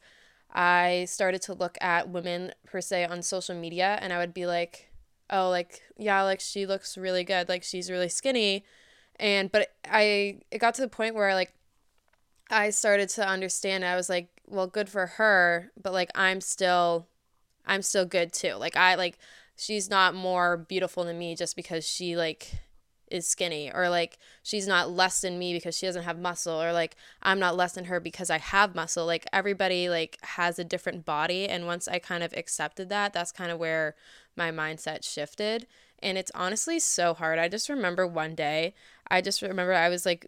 I 0.53 1.05
started 1.09 1.41
to 1.43 1.53
look 1.53 1.77
at 1.81 2.09
women 2.09 2.53
per 2.65 2.79
se 2.79 3.05
on 3.05 3.21
social 3.21 3.55
media 3.55 3.97
and 4.01 4.13
I 4.13 4.17
would 4.19 4.33
be 4.33 4.45
like, 4.45 4.89
"Oh, 5.29 5.49
like 5.49 5.81
yeah, 5.97 6.21
like 6.23 6.41
she 6.41 6.65
looks 6.65 6.97
really 6.97 7.23
good. 7.23 7.49
Like 7.49 7.63
she's 7.63 7.89
really 7.89 8.09
skinny." 8.09 8.63
And 9.19 9.51
but 9.51 9.71
I 9.85 10.39
it 10.51 10.59
got 10.59 10.75
to 10.75 10.81
the 10.81 10.87
point 10.87 11.15
where 11.15 11.33
like 11.33 11.53
I 12.49 12.69
started 12.69 13.09
to 13.09 13.27
understand. 13.27 13.83
I 13.83 13.95
was 13.95 14.09
like, 14.09 14.29
"Well, 14.47 14.67
good 14.67 14.89
for 14.89 15.07
her, 15.07 15.71
but 15.81 15.93
like 15.93 16.11
I'm 16.15 16.41
still 16.41 17.07
I'm 17.65 17.81
still 17.81 18.05
good 18.05 18.33
too. 18.33 18.53
Like 18.53 18.75
I 18.75 18.95
like 18.95 19.17
she's 19.55 19.89
not 19.89 20.15
more 20.15 20.57
beautiful 20.57 21.03
than 21.03 21.17
me 21.17 21.35
just 21.35 21.55
because 21.55 21.87
she 21.87 22.15
like 22.15 22.51
is 23.09 23.27
skinny 23.27 23.71
or 23.73 23.89
like 23.89 24.17
she's 24.43 24.67
not 24.67 24.91
less 24.91 25.21
than 25.21 25.39
me 25.39 25.53
because 25.53 25.77
she 25.77 25.85
doesn't 25.85 26.03
have 26.03 26.19
muscle 26.19 26.61
or 26.61 26.73
like 26.73 26.95
I'm 27.23 27.39
not 27.39 27.55
less 27.55 27.73
than 27.73 27.85
her 27.85 27.99
because 27.99 28.29
I 28.29 28.37
have 28.37 28.75
muscle 28.75 29.05
like 29.05 29.25
everybody 29.31 29.89
like 29.89 30.17
has 30.21 30.59
a 30.59 30.63
different 30.63 31.05
body 31.05 31.47
and 31.47 31.65
once 31.65 31.87
I 31.87 31.99
kind 31.99 32.21
of 32.21 32.33
accepted 32.33 32.89
that 32.89 33.13
that's 33.13 33.31
kind 33.31 33.49
of 33.49 33.59
where 33.59 33.95
my 34.35 34.51
mindset 34.51 35.05
shifted 35.05 35.67
and 35.99 36.17
it's 36.17 36.31
honestly 36.35 36.79
so 36.79 37.13
hard 37.13 37.39
I 37.39 37.47
just 37.47 37.69
remember 37.69 38.05
one 38.05 38.35
day 38.35 38.73
I 39.09 39.21
just 39.21 39.41
remember 39.41 39.73
I 39.73 39.89
was 39.89 40.05
like 40.05 40.27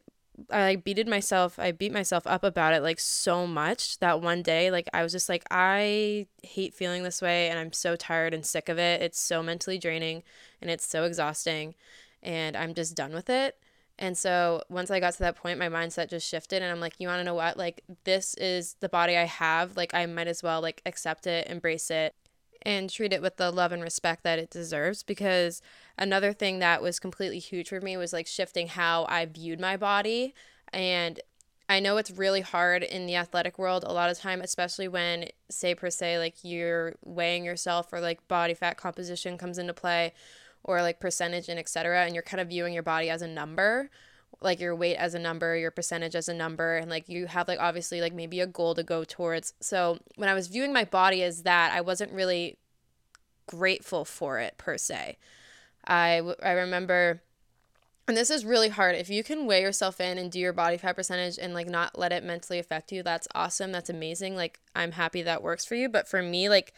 I 0.49 0.63
like 0.63 0.83
beated 0.83 1.07
myself 1.07 1.59
I 1.59 1.71
beat 1.71 1.91
myself 1.91 2.25
up 2.25 2.43
about 2.43 2.73
it 2.73 2.81
like 2.81 2.99
so 2.99 3.45
much 3.45 3.99
that 3.99 4.21
one 4.21 4.41
day 4.41 4.71
like 4.71 4.87
I 4.93 5.03
was 5.03 5.11
just 5.11 5.27
like 5.27 5.43
I 5.51 6.27
hate 6.43 6.73
feeling 6.73 7.03
this 7.03 7.21
way 7.21 7.49
and 7.49 7.59
I'm 7.59 7.73
so 7.73 7.95
tired 7.95 8.33
and 8.33 8.45
sick 8.45 8.69
of 8.69 8.77
it 8.79 9.01
it's 9.01 9.19
so 9.19 9.43
mentally 9.43 9.77
draining 9.77 10.23
and 10.61 10.71
it's 10.71 10.85
so 10.87 11.03
exhausting 11.03 11.75
and 12.21 12.55
I'm 12.57 12.73
just 12.73 12.95
done 12.95 13.13
with 13.13 13.29
it. 13.29 13.57
And 13.97 14.17
so 14.17 14.63
once 14.69 14.91
I 14.91 14.99
got 14.99 15.13
to 15.13 15.19
that 15.19 15.35
point, 15.35 15.59
my 15.59 15.67
mindset 15.67 16.09
just 16.09 16.27
shifted 16.27 16.61
and 16.61 16.71
I'm 16.71 16.79
like, 16.79 16.95
you 16.99 17.07
want 17.07 17.19
to 17.19 17.23
know 17.23 17.33
what? 17.33 17.57
Like 17.57 17.83
this 18.05 18.33
is 18.35 18.75
the 18.79 18.89
body 18.89 19.17
I 19.17 19.25
have. 19.25 19.75
Like 19.75 19.93
I 19.93 20.05
might 20.05 20.27
as 20.27 20.41
well 20.41 20.61
like 20.61 20.81
accept 20.85 21.27
it, 21.27 21.47
embrace 21.47 21.91
it 21.91 22.15
and 22.63 22.89
treat 22.89 23.13
it 23.13 23.21
with 23.21 23.37
the 23.37 23.51
love 23.51 23.71
and 23.71 23.81
respect 23.81 24.23
that 24.23 24.39
it 24.39 24.49
deserves 24.49 25.03
because 25.03 25.61
another 25.97 26.33
thing 26.33 26.59
that 26.59 26.81
was 26.81 26.99
completely 26.99 27.39
huge 27.39 27.69
for 27.69 27.81
me 27.81 27.95
was 27.97 28.13
like 28.13 28.27
shifting 28.27 28.67
how 28.67 29.05
I 29.09 29.25
viewed 29.25 29.59
my 29.59 29.77
body 29.77 30.33
And 30.73 31.19
I 31.67 31.79
know 31.79 31.97
it's 31.97 32.09
really 32.11 32.41
hard 32.41 32.81
in 32.81 33.05
the 33.05 33.15
athletic 33.15 33.59
world 33.59 33.83
a 33.85 33.93
lot 33.93 34.09
of 34.09 34.17
time, 34.17 34.41
especially 34.41 34.87
when, 34.87 35.27
say, 35.49 35.75
per 35.75 35.91
se, 35.91 36.17
like 36.17 36.35
you're 36.41 36.95
weighing 37.05 37.45
yourself 37.45 37.93
or 37.93 38.01
like 38.01 38.27
body 38.27 38.55
fat 38.55 38.77
composition 38.77 39.37
comes 39.37 39.59
into 39.59 39.73
play 39.73 40.13
or 40.63 40.81
like 40.81 40.99
percentage 40.99 41.47
and 41.47 41.59
etc. 41.59 42.05
And 42.05 42.15
you're 42.15 42.23
kind 42.23 42.41
of 42.41 42.49
viewing 42.49 42.73
your 42.73 42.83
body 42.83 43.09
as 43.09 43.21
a 43.21 43.27
number, 43.27 43.91
like 44.41 44.59
your 44.59 44.75
weight 44.75 44.95
as 44.95 45.13
a 45.13 45.19
number, 45.19 45.55
your 45.57 45.71
percentage 45.71 46.15
as 46.15 46.29
a 46.29 46.33
number. 46.33 46.77
And 46.77 46.89
like 46.89 47.09
you 47.09 47.27
have 47.27 47.47
like 47.47 47.59
obviously 47.59 48.01
like 48.01 48.13
maybe 48.13 48.39
a 48.39 48.47
goal 48.47 48.75
to 48.75 48.83
go 48.83 49.03
towards. 49.03 49.53
So 49.59 49.99
when 50.15 50.29
I 50.29 50.33
was 50.33 50.47
viewing 50.47 50.73
my 50.73 50.85
body 50.85 51.23
as 51.23 51.43
that, 51.43 51.73
I 51.73 51.81
wasn't 51.81 52.11
really 52.11 52.57
grateful 53.47 54.05
for 54.05 54.39
it 54.39 54.57
per 54.57 54.77
se. 54.77 55.17
I, 55.85 56.21
I 56.41 56.51
remember 56.51 57.21
and 58.09 58.17
this 58.17 58.31
is 58.31 58.43
really 58.43 58.69
hard 58.69 58.95
if 58.95 59.07
you 59.11 59.23
can 59.23 59.45
weigh 59.45 59.61
yourself 59.61 60.01
in 60.01 60.17
and 60.17 60.31
do 60.31 60.39
your 60.39 60.51
body 60.51 60.77
fat 60.77 60.95
percentage 60.95 61.37
and 61.37 61.53
like 61.53 61.69
not 61.69 61.97
let 61.97 62.11
it 62.11 62.23
mentally 62.23 62.57
affect 62.57 62.91
you 62.91 63.03
that's 63.03 63.27
awesome 63.35 63.71
that's 63.71 63.89
amazing 63.89 64.35
like 64.35 64.59
i'm 64.75 64.93
happy 64.93 65.21
that 65.21 65.43
works 65.43 65.63
for 65.63 65.75
you 65.75 65.87
but 65.87 66.07
for 66.07 66.23
me 66.23 66.49
like 66.49 66.73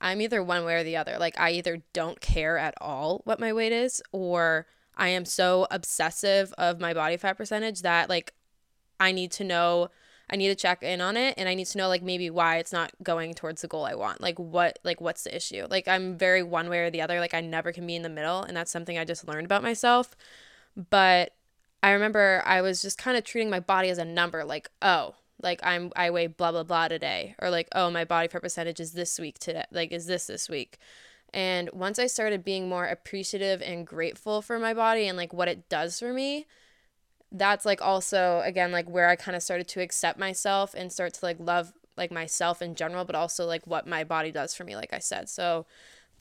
i'm 0.00 0.20
either 0.20 0.42
one 0.42 0.64
way 0.64 0.74
or 0.74 0.82
the 0.82 0.96
other 0.96 1.16
like 1.20 1.38
i 1.38 1.52
either 1.52 1.82
don't 1.92 2.20
care 2.20 2.58
at 2.58 2.74
all 2.80 3.22
what 3.24 3.38
my 3.38 3.52
weight 3.52 3.70
is 3.70 4.02
or 4.10 4.66
i 4.96 5.08
am 5.08 5.24
so 5.24 5.66
obsessive 5.70 6.52
of 6.58 6.80
my 6.80 6.92
body 6.94 7.16
fat 7.16 7.36
percentage 7.36 7.82
that 7.82 8.08
like 8.08 8.34
i 9.00 9.12
need 9.12 9.30
to 9.30 9.44
know 9.44 9.88
i 10.30 10.36
need 10.36 10.48
to 10.48 10.54
check 10.54 10.82
in 10.82 11.00
on 11.00 11.16
it 11.16 11.34
and 11.36 11.48
i 11.48 11.54
need 11.54 11.66
to 11.66 11.78
know 11.78 11.88
like 11.88 12.02
maybe 12.02 12.30
why 12.30 12.58
it's 12.58 12.72
not 12.72 12.90
going 13.02 13.34
towards 13.34 13.62
the 13.62 13.68
goal 13.68 13.84
i 13.84 13.94
want. 13.94 14.20
Like 14.20 14.38
what 14.38 14.78
like 14.84 15.00
what's 15.00 15.24
the 15.24 15.34
issue? 15.34 15.66
Like 15.68 15.88
i'm 15.88 16.16
very 16.16 16.42
one 16.42 16.68
way 16.68 16.80
or 16.80 16.90
the 16.90 17.02
other. 17.02 17.20
Like 17.20 17.34
i 17.34 17.40
never 17.40 17.72
can 17.72 17.86
be 17.86 17.96
in 17.96 18.02
the 18.02 18.08
middle 18.08 18.42
and 18.42 18.56
that's 18.56 18.70
something 18.70 18.96
i 18.98 19.04
just 19.04 19.26
learned 19.26 19.44
about 19.46 19.62
myself. 19.62 20.16
But 20.90 21.34
I 21.82 21.90
remember 21.90 22.42
I 22.46 22.60
was 22.62 22.80
just 22.80 22.98
kind 22.98 23.16
of 23.16 23.24
treating 23.24 23.50
my 23.50 23.60
body 23.60 23.88
as 23.88 23.98
a 23.98 24.04
number, 24.04 24.44
like, 24.44 24.70
oh, 24.80 25.16
like 25.42 25.60
I'm 25.64 25.90
I 25.96 26.10
weigh 26.10 26.28
blah 26.28 26.52
blah 26.52 26.62
blah 26.62 26.88
today, 26.88 27.34
or 27.40 27.50
like, 27.50 27.68
oh, 27.74 27.90
my 27.90 28.04
body 28.04 28.28
fat 28.28 28.42
percentage 28.42 28.78
is 28.80 28.92
this 28.92 29.18
week 29.18 29.38
today, 29.38 29.64
like 29.72 29.92
is 29.92 30.06
this 30.06 30.26
this 30.26 30.48
week. 30.48 30.78
And 31.32 31.70
once 31.72 31.98
I 31.98 32.06
started 32.06 32.44
being 32.44 32.68
more 32.68 32.86
appreciative 32.86 33.62
and 33.62 33.86
grateful 33.86 34.42
for 34.42 34.58
my 34.58 34.74
body 34.74 35.06
and 35.08 35.16
like 35.16 35.32
what 35.32 35.48
it 35.48 35.68
does 35.68 35.98
for 35.98 36.12
me, 36.12 36.46
that's 37.30 37.64
like 37.64 37.80
also 37.80 38.42
again 38.44 38.72
like 38.72 38.88
where 38.88 39.08
I 39.08 39.16
kind 39.16 39.36
of 39.36 39.42
started 39.42 39.68
to 39.68 39.80
accept 39.80 40.18
myself 40.18 40.74
and 40.74 40.92
start 40.92 41.14
to 41.14 41.24
like 41.24 41.38
love 41.40 41.72
like 41.96 42.10
myself 42.10 42.62
in 42.62 42.74
general, 42.74 43.04
but 43.04 43.14
also 43.14 43.46
like 43.46 43.66
what 43.66 43.86
my 43.86 44.04
body 44.04 44.30
does 44.30 44.54
for 44.54 44.64
me, 44.64 44.76
like 44.76 44.92
I 44.92 44.98
said. 44.98 45.28
So 45.28 45.66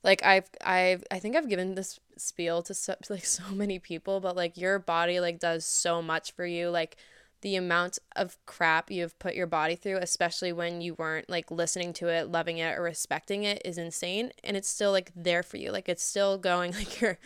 like 0.03 0.23
I've 0.23 0.49
I've 0.63 1.03
I 1.11 1.19
think 1.19 1.35
I've 1.35 1.49
given 1.49 1.75
this 1.75 1.99
spiel 2.17 2.61
to 2.63 2.73
so, 2.73 2.95
like 3.09 3.25
so 3.25 3.43
many 3.51 3.79
people, 3.79 4.19
but 4.19 4.35
like 4.35 4.57
your 4.57 4.79
body 4.79 5.19
like 5.19 5.39
does 5.39 5.65
so 5.65 6.01
much 6.01 6.31
for 6.33 6.45
you. 6.45 6.69
Like 6.69 6.97
the 7.41 7.55
amount 7.55 7.99
of 8.15 8.37
crap 8.45 8.91
you've 8.91 9.17
put 9.19 9.35
your 9.35 9.47
body 9.47 9.75
through, 9.75 9.97
especially 9.97 10.53
when 10.53 10.81
you 10.81 10.93
weren't 10.95 11.29
like 11.29 11.49
listening 11.49 11.93
to 11.93 12.07
it, 12.07 12.29
loving 12.29 12.59
it, 12.59 12.77
or 12.77 12.83
respecting 12.83 13.43
it, 13.43 13.61
is 13.65 13.77
insane. 13.77 14.31
And 14.43 14.55
it's 14.55 14.69
still 14.69 14.91
like 14.91 15.11
there 15.15 15.43
for 15.43 15.57
you. 15.57 15.71
Like 15.71 15.89
it's 15.89 16.03
still 16.03 16.37
going. 16.37 16.73
Like 16.81 17.01
you're 17.01 17.19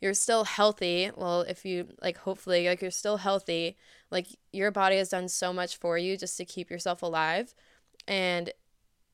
you're 0.00 0.14
still 0.14 0.44
healthy. 0.44 1.10
Well, 1.14 1.42
if 1.42 1.64
you 1.64 1.88
like, 2.02 2.18
hopefully, 2.18 2.68
like 2.68 2.82
you're 2.82 2.90
still 2.90 3.18
healthy. 3.18 3.76
Like 4.10 4.26
your 4.52 4.70
body 4.70 4.96
has 4.96 5.08
done 5.08 5.28
so 5.28 5.52
much 5.52 5.76
for 5.76 5.98
you 5.98 6.16
just 6.16 6.36
to 6.38 6.44
keep 6.44 6.70
yourself 6.70 7.02
alive, 7.02 7.54
and 8.06 8.52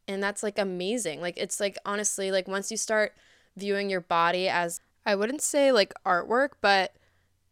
and 0.09 0.23
that's 0.23 0.43
like 0.43 0.59
amazing. 0.59 1.21
Like 1.21 1.39
it's 1.39 1.61
like 1.61 1.79
honestly, 1.85 2.31
like 2.31 2.49
once 2.49 2.71
you 2.71 2.77
start 2.77 3.15
viewing 3.57 3.91
your 3.91 4.01
body 4.01 4.49
as 4.49 4.81
I 5.05 5.15
wouldn't 5.15 5.43
say 5.43 5.73
like 5.73 5.93
artwork, 6.07 6.51
but 6.61 6.95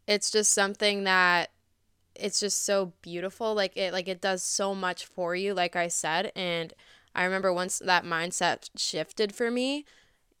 it's 0.07 0.31
just 0.31 0.53
something 0.53 1.03
that 1.05 1.51
it's 2.15 2.39
just 2.39 2.65
so 2.65 2.93
beautiful. 3.01 3.53
Like 3.53 3.75
it 3.77 3.93
like 3.93 4.07
it 4.07 4.21
does 4.21 4.43
so 4.43 4.75
much 4.75 5.05
for 5.05 5.35
you, 5.35 5.53
like 5.53 5.75
I 5.75 5.87
said. 5.87 6.31
And 6.35 6.73
I 7.15 7.23
remember 7.23 7.53
once 7.53 7.79
that 7.79 8.05
mindset 8.05 8.69
shifted 8.75 9.33
for 9.33 9.51
me, 9.51 9.85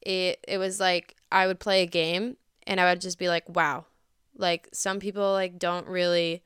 it 0.01 0.43
it 0.47 0.57
was 0.57 0.79
like 0.79 1.15
I 1.31 1.47
would 1.47 1.59
play 1.59 1.83
a 1.83 1.87
game 1.87 2.37
and 2.67 2.79
I 2.79 2.89
would 2.89 3.01
just 3.01 3.19
be 3.19 3.27
like, 3.29 3.47
wow. 3.49 3.85
Like 4.37 4.69
some 4.73 4.99
people 4.99 5.31
like 5.33 5.59
don't 5.59 5.87
really 5.87 6.43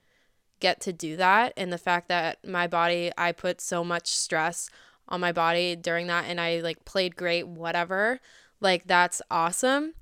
get 0.59 0.79
to 0.81 0.93
do 0.93 1.17
that 1.17 1.53
and 1.57 1.71
the 1.71 1.77
fact 1.77 2.07
that 2.07 2.45
my 2.47 2.65
body 2.65 3.11
I 3.17 3.31
put 3.31 3.59
so 3.61 3.83
much 3.83 4.07
stress 4.15 4.69
on 5.07 5.19
my 5.19 5.31
body 5.31 5.75
during 5.75 6.07
that 6.07 6.25
and 6.27 6.39
I 6.39 6.61
like 6.61 6.85
played 6.85 7.15
great 7.15 7.47
whatever 7.47 8.19
like 8.61 8.87
that's 8.87 9.21
awesome 9.29 9.93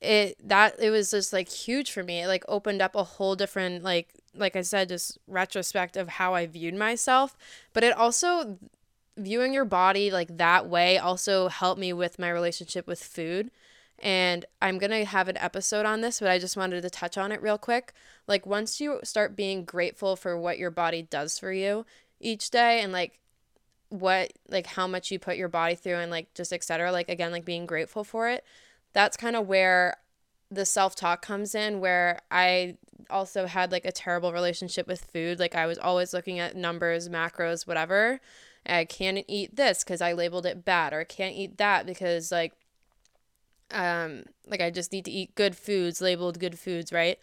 it 0.00 0.36
that 0.46 0.76
it 0.78 0.90
was 0.90 1.10
just 1.10 1.32
like 1.32 1.48
huge 1.48 1.90
for 1.90 2.04
me 2.04 2.22
it 2.22 2.28
like 2.28 2.44
opened 2.48 2.80
up 2.80 2.94
a 2.94 3.02
whole 3.02 3.34
different 3.34 3.82
like 3.82 4.14
like 4.34 4.56
I 4.56 4.62
said 4.62 4.88
just 4.88 5.18
retrospect 5.26 5.96
of 5.96 6.08
how 6.08 6.34
I 6.34 6.46
viewed 6.46 6.74
myself 6.74 7.36
but 7.72 7.84
it 7.84 7.96
also 7.96 8.58
viewing 9.16 9.52
your 9.52 9.64
body 9.64 10.10
like 10.10 10.36
that 10.36 10.68
way 10.68 10.98
also 10.98 11.48
helped 11.48 11.80
me 11.80 11.92
with 11.92 12.18
my 12.18 12.30
relationship 12.30 12.86
with 12.86 13.02
food 13.02 13.50
and 14.00 14.44
I'm 14.62 14.78
going 14.78 14.92
to 14.92 15.04
have 15.04 15.26
an 15.26 15.36
episode 15.38 15.84
on 15.84 16.02
this, 16.02 16.20
but 16.20 16.28
I 16.28 16.38
just 16.38 16.56
wanted 16.56 16.82
to 16.82 16.90
touch 16.90 17.18
on 17.18 17.32
it 17.32 17.42
real 17.42 17.58
quick. 17.58 17.92
Like, 18.28 18.46
once 18.46 18.80
you 18.80 19.00
start 19.02 19.34
being 19.34 19.64
grateful 19.64 20.14
for 20.14 20.38
what 20.38 20.56
your 20.56 20.70
body 20.70 21.02
does 21.02 21.36
for 21.36 21.52
you 21.52 21.84
each 22.20 22.50
day 22.50 22.80
and 22.80 22.92
like 22.92 23.18
what 23.90 24.32
like 24.48 24.66
how 24.66 24.86
much 24.86 25.10
you 25.10 25.18
put 25.18 25.36
your 25.36 25.48
body 25.48 25.74
through 25.74 25.96
and 25.96 26.10
like 26.10 26.32
just 26.34 26.52
etc 26.52 26.92
like 26.92 27.08
again 27.08 27.32
like 27.32 27.44
being 27.44 27.64
grateful 27.64 28.04
for 28.04 28.28
it 28.28 28.44
that's 28.92 29.16
kind 29.16 29.36
of 29.36 29.46
where 29.46 29.96
the 30.50 30.64
self-talk 30.64 31.22
comes 31.22 31.54
in 31.54 31.80
where 31.80 32.20
i 32.30 32.76
also 33.10 33.46
had 33.46 33.72
like 33.72 33.84
a 33.84 33.92
terrible 33.92 34.32
relationship 34.32 34.86
with 34.86 35.08
food 35.12 35.38
like 35.38 35.54
i 35.54 35.66
was 35.66 35.78
always 35.78 36.12
looking 36.12 36.38
at 36.38 36.56
numbers 36.56 37.08
macros 37.08 37.66
whatever 37.66 38.20
i 38.66 38.84
can't 38.84 39.24
eat 39.28 39.56
this 39.56 39.84
because 39.84 40.00
i 40.00 40.12
labeled 40.12 40.46
it 40.46 40.64
bad 40.64 40.92
or 40.92 41.00
i 41.00 41.04
can't 41.04 41.36
eat 41.36 41.58
that 41.58 41.86
because 41.86 42.32
like 42.32 42.52
um 43.70 44.24
like 44.46 44.60
i 44.60 44.70
just 44.70 44.92
need 44.92 45.04
to 45.04 45.10
eat 45.10 45.34
good 45.34 45.56
foods 45.56 46.00
labeled 46.00 46.40
good 46.40 46.58
foods 46.58 46.92
right 46.92 47.18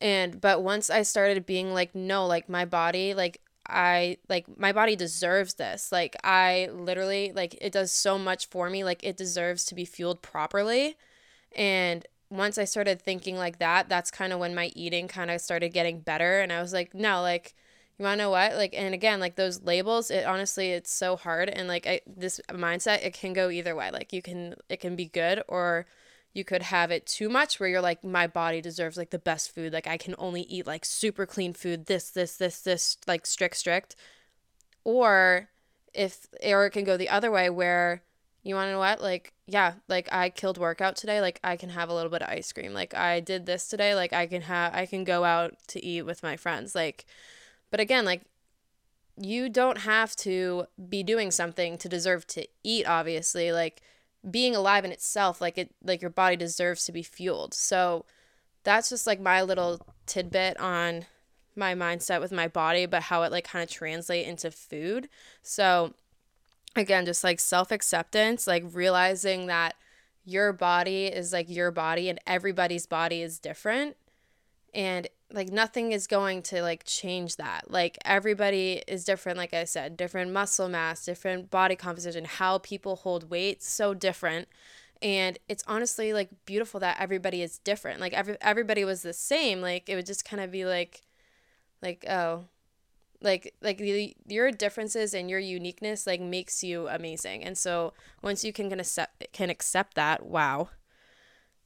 and 0.00 0.40
but 0.40 0.62
once 0.62 0.88
i 0.90 1.02
started 1.02 1.44
being 1.44 1.74
like 1.74 1.94
no 1.94 2.26
like 2.26 2.48
my 2.48 2.64
body 2.64 3.14
like 3.14 3.40
I 3.66 4.18
like 4.28 4.46
my 4.58 4.72
body 4.72 4.96
deserves 4.96 5.54
this. 5.54 5.92
Like 5.92 6.16
I 6.24 6.68
literally 6.72 7.32
like 7.34 7.56
it 7.60 7.72
does 7.72 7.92
so 7.92 8.18
much 8.18 8.48
for 8.48 8.68
me. 8.68 8.84
Like 8.84 9.04
it 9.04 9.16
deserves 9.16 9.64
to 9.66 9.74
be 9.74 9.84
fueled 9.84 10.22
properly. 10.22 10.96
And 11.54 12.06
once 12.32 12.56
I 12.56 12.64
started 12.64 13.00
thinking 13.00 13.36
like 13.36 13.58
that, 13.58 13.88
that's 13.88 14.10
kind 14.10 14.32
of 14.32 14.38
when 14.38 14.54
my 14.54 14.72
eating 14.74 15.06
kind 15.06 15.30
of 15.30 15.40
started 15.40 15.68
getting 15.70 16.00
better 16.00 16.40
and 16.40 16.52
I 16.52 16.62
was 16.62 16.72
like, 16.72 16.94
no, 16.94 17.20
like 17.20 17.54
you 17.98 18.04
want 18.04 18.18
to 18.18 18.24
know 18.24 18.30
what? 18.30 18.54
Like 18.54 18.74
and 18.74 18.94
again, 18.94 19.20
like 19.20 19.36
those 19.36 19.62
labels, 19.62 20.10
it 20.10 20.24
honestly 20.24 20.70
it's 20.72 20.90
so 20.92 21.16
hard 21.16 21.50
and 21.50 21.68
like 21.68 21.86
I, 21.86 22.00
this 22.06 22.40
mindset, 22.50 23.04
it 23.04 23.12
can 23.12 23.34
go 23.34 23.50
either 23.50 23.76
way. 23.76 23.90
Like 23.90 24.12
you 24.12 24.22
can 24.22 24.54
it 24.70 24.80
can 24.80 24.96
be 24.96 25.06
good 25.06 25.42
or 25.46 25.86
you 26.32 26.44
could 26.44 26.62
have 26.62 26.90
it 26.90 27.06
too 27.06 27.28
much 27.28 27.60
where 27.60 27.68
you're 27.68 27.82
like 27.82 28.02
my 28.02 28.26
body 28.26 28.62
deserves 28.62 28.96
like 28.96 29.10
the 29.10 29.18
best 29.18 29.54
food 29.54 29.70
like 29.70 29.86
i 29.86 29.98
can 29.98 30.14
only 30.16 30.42
eat 30.42 30.66
like 30.66 30.82
super 30.82 31.26
clean 31.26 31.52
food 31.52 31.84
this 31.84 32.08
this 32.08 32.38
this 32.38 32.62
this 32.62 32.96
like 33.06 33.26
strict 33.26 33.54
strict 33.54 33.94
or 34.82 35.50
if 35.92 36.26
or 36.42 36.64
it 36.64 36.70
can 36.70 36.84
go 36.84 36.96
the 36.96 37.10
other 37.10 37.30
way 37.30 37.50
where 37.50 38.02
you 38.42 38.54
want 38.54 38.68
to 38.68 38.72
know 38.72 38.78
what? 38.78 39.00
Like 39.00 39.32
yeah 39.46 39.74
like 39.86 40.08
i 40.12 40.30
killed 40.30 40.56
workout 40.56 40.96
today 40.96 41.20
like 41.20 41.38
i 41.44 41.56
can 41.56 41.68
have 41.68 41.90
a 41.90 41.94
little 41.94 42.10
bit 42.10 42.22
of 42.22 42.28
ice 42.28 42.52
cream. 42.52 42.72
Like 42.72 42.94
i 42.94 43.20
did 43.20 43.46
this 43.46 43.68
today 43.68 43.94
like 43.94 44.12
i 44.12 44.26
can 44.26 44.42
have 44.42 44.74
i 44.74 44.86
can 44.86 45.04
go 45.04 45.24
out 45.24 45.54
to 45.68 45.84
eat 45.84 46.02
with 46.02 46.22
my 46.22 46.36
friends 46.36 46.74
like 46.74 47.04
but 47.70 47.80
again 47.80 48.04
like 48.04 48.22
you 49.16 49.48
don't 49.48 49.78
have 49.78 50.16
to 50.16 50.66
be 50.88 51.02
doing 51.02 51.30
something 51.30 51.76
to 51.78 51.88
deserve 51.88 52.26
to 52.26 52.46
eat 52.64 52.86
obviously 52.86 53.52
like 53.52 53.82
being 54.28 54.54
alive 54.54 54.84
in 54.84 54.92
itself 54.92 55.40
like 55.40 55.58
it 55.58 55.74
like 55.82 56.00
your 56.00 56.10
body 56.10 56.36
deserves 56.36 56.84
to 56.84 56.92
be 56.92 57.02
fueled. 57.02 57.54
So 57.54 58.04
that's 58.64 58.88
just 58.88 59.06
like 59.06 59.20
my 59.20 59.42
little 59.42 59.84
tidbit 60.06 60.58
on 60.60 61.06
my 61.54 61.74
mindset 61.74 62.20
with 62.20 62.32
my 62.32 62.48
body 62.48 62.86
but 62.86 63.02
how 63.04 63.22
it 63.22 63.32
like 63.32 63.44
kind 63.44 63.62
of 63.62 63.70
translate 63.70 64.26
into 64.26 64.50
food. 64.50 65.08
So 65.42 65.94
again 66.74 67.04
just 67.04 67.22
like 67.22 67.38
self-acceptance 67.38 68.46
like 68.46 68.64
realizing 68.72 69.46
that 69.46 69.74
your 70.24 70.52
body 70.52 71.06
is 71.06 71.32
like 71.32 71.48
your 71.48 71.70
body 71.70 72.08
and 72.08 72.20
everybody's 72.26 72.86
body 72.86 73.22
is 73.22 73.38
different. 73.38 73.96
And 74.74 75.08
like 75.30 75.50
nothing 75.50 75.92
is 75.92 76.06
going 76.06 76.42
to 76.42 76.62
like 76.62 76.84
change 76.84 77.36
that. 77.36 77.70
Like 77.70 77.98
everybody 78.04 78.82
is 78.86 79.04
different 79.04 79.38
like 79.38 79.54
i 79.54 79.64
said 79.64 79.96
different 79.96 80.32
muscle 80.32 80.68
mass 80.68 81.04
different 81.04 81.50
body 81.50 81.76
composition 81.76 82.24
how 82.24 82.58
people 82.58 82.96
hold 82.96 83.30
weight 83.30 83.62
so 83.62 83.94
different. 83.94 84.48
And 85.00 85.38
it's 85.48 85.64
honestly 85.66 86.12
like 86.12 86.30
beautiful 86.46 86.78
that 86.80 87.00
everybody 87.00 87.42
is 87.42 87.58
different. 87.58 88.00
Like 88.00 88.12
every 88.12 88.36
everybody 88.40 88.84
was 88.84 89.02
the 89.02 89.12
same. 89.12 89.60
Like 89.60 89.88
it 89.88 89.96
would 89.96 90.06
just 90.06 90.24
kind 90.24 90.42
of 90.42 90.50
be 90.50 90.64
like 90.64 91.02
like 91.82 92.04
oh 92.08 92.44
like 93.22 93.54
like 93.62 93.78
the, 93.78 94.14
your 94.26 94.50
differences 94.50 95.14
and 95.14 95.30
your 95.30 95.38
uniqueness 95.38 96.06
like 96.06 96.20
makes 96.20 96.62
you 96.64 96.88
amazing 96.88 97.44
and 97.44 97.56
so 97.56 97.92
once 98.22 98.44
you 98.44 98.52
can 98.52 98.68
can 98.70 98.80
accept 98.80 99.32
can 99.32 99.50
accept 99.50 99.94
that 99.94 100.24
wow 100.26 100.68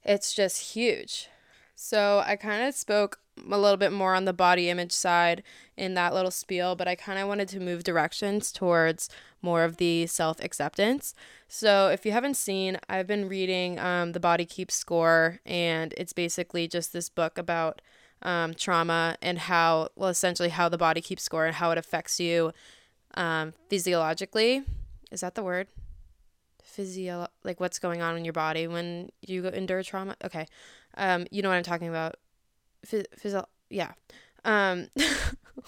it's 0.05 0.33
just 0.35 0.75
huge 0.75 1.29
So 1.75 2.23
I 2.27 2.37
kind 2.37 2.67
of 2.67 2.75
spoke 2.75 3.21
a 3.51 3.59
little 3.59 3.77
bit 3.77 3.93
more 3.93 4.15
on 4.15 4.25
the 4.25 4.33
body 4.33 4.71
image 4.71 4.93
side 4.93 5.43
in 5.77 5.95
that 5.95 6.15
little 6.15 6.31
spiel, 6.31 6.75
but 6.75 6.89
I 6.89 6.95
kind 6.95 7.19
of 7.19 7.29
wanted 7.29 7.49
to 7.51 7.61
move 7.61 7.85
directions 7.85 8.51
towards 8.53 9.11
more 9.43 9.63
of 9.65 9.77
the 9.77 10.07
self 10.07 10.41
acceptance. 10.41 11.15
So 11.49 11.89
if 11.91 12.07
you 12.07 12.13
haven't 12.13 12.37
seen, 12.37 12.79
I've 12.89 13.07
been 13.07 13.29
reading 13.29 13.79
um, 13.79 14.13
The 14.13 14.21
Body 14.21 14.47
Keeps 14.47 14.75
Score, 14.75 15.41
and 15.47 15.95
it's 15.99 16.15
basically 16.15 16.67
just 16.69 16.93
this 16.93 17.09
book 17.11 17.39
about 17.39 17.83
um, 18.23 18.55
trauma 18.55 19.17
and 19.23 19.39
how, 19.39 19.89
well, 19.97 20.09
essentially 20.09 20.49
how 20.49 20.69
the 20.69 20.79
body 20.79 21.01
keeps 21.01 21.23
score 21.23 21.47
and 21.47 21.57
how 21.57 21.71
it 21.71 21.79
affects 21.79 22.19
you 22.19 22.53
um, 23.15 23.53
physiologically. 23.69 24.63
Is 25.11 25.21
that 25.21 25.35
the 25.35 25.43
word? 25.43 25.69
Physio, 26.63 27.29
like 27.45 27.61
what's 27.61 27.79
going 27.79 28.03
on 28.03 28.17
in 28.17 28.25
your 28.25 28.33
body 28.33 28.67
when 28.67 29.11
you 29.23 29.47
endure 29.49 29.83
trauma. 29.83 30.17
Okay, 30.25 30.47
um, 30.97 31.27
you 31.31 31.43
know 31.43 31.49
what 31.49 31.55
I'm 31.55 31.63
talking 31.63 31.89
about. 31.89 32.17
physio, 32.85 33.47
yeah. 33.71 33.93
Um, 34.45 34.89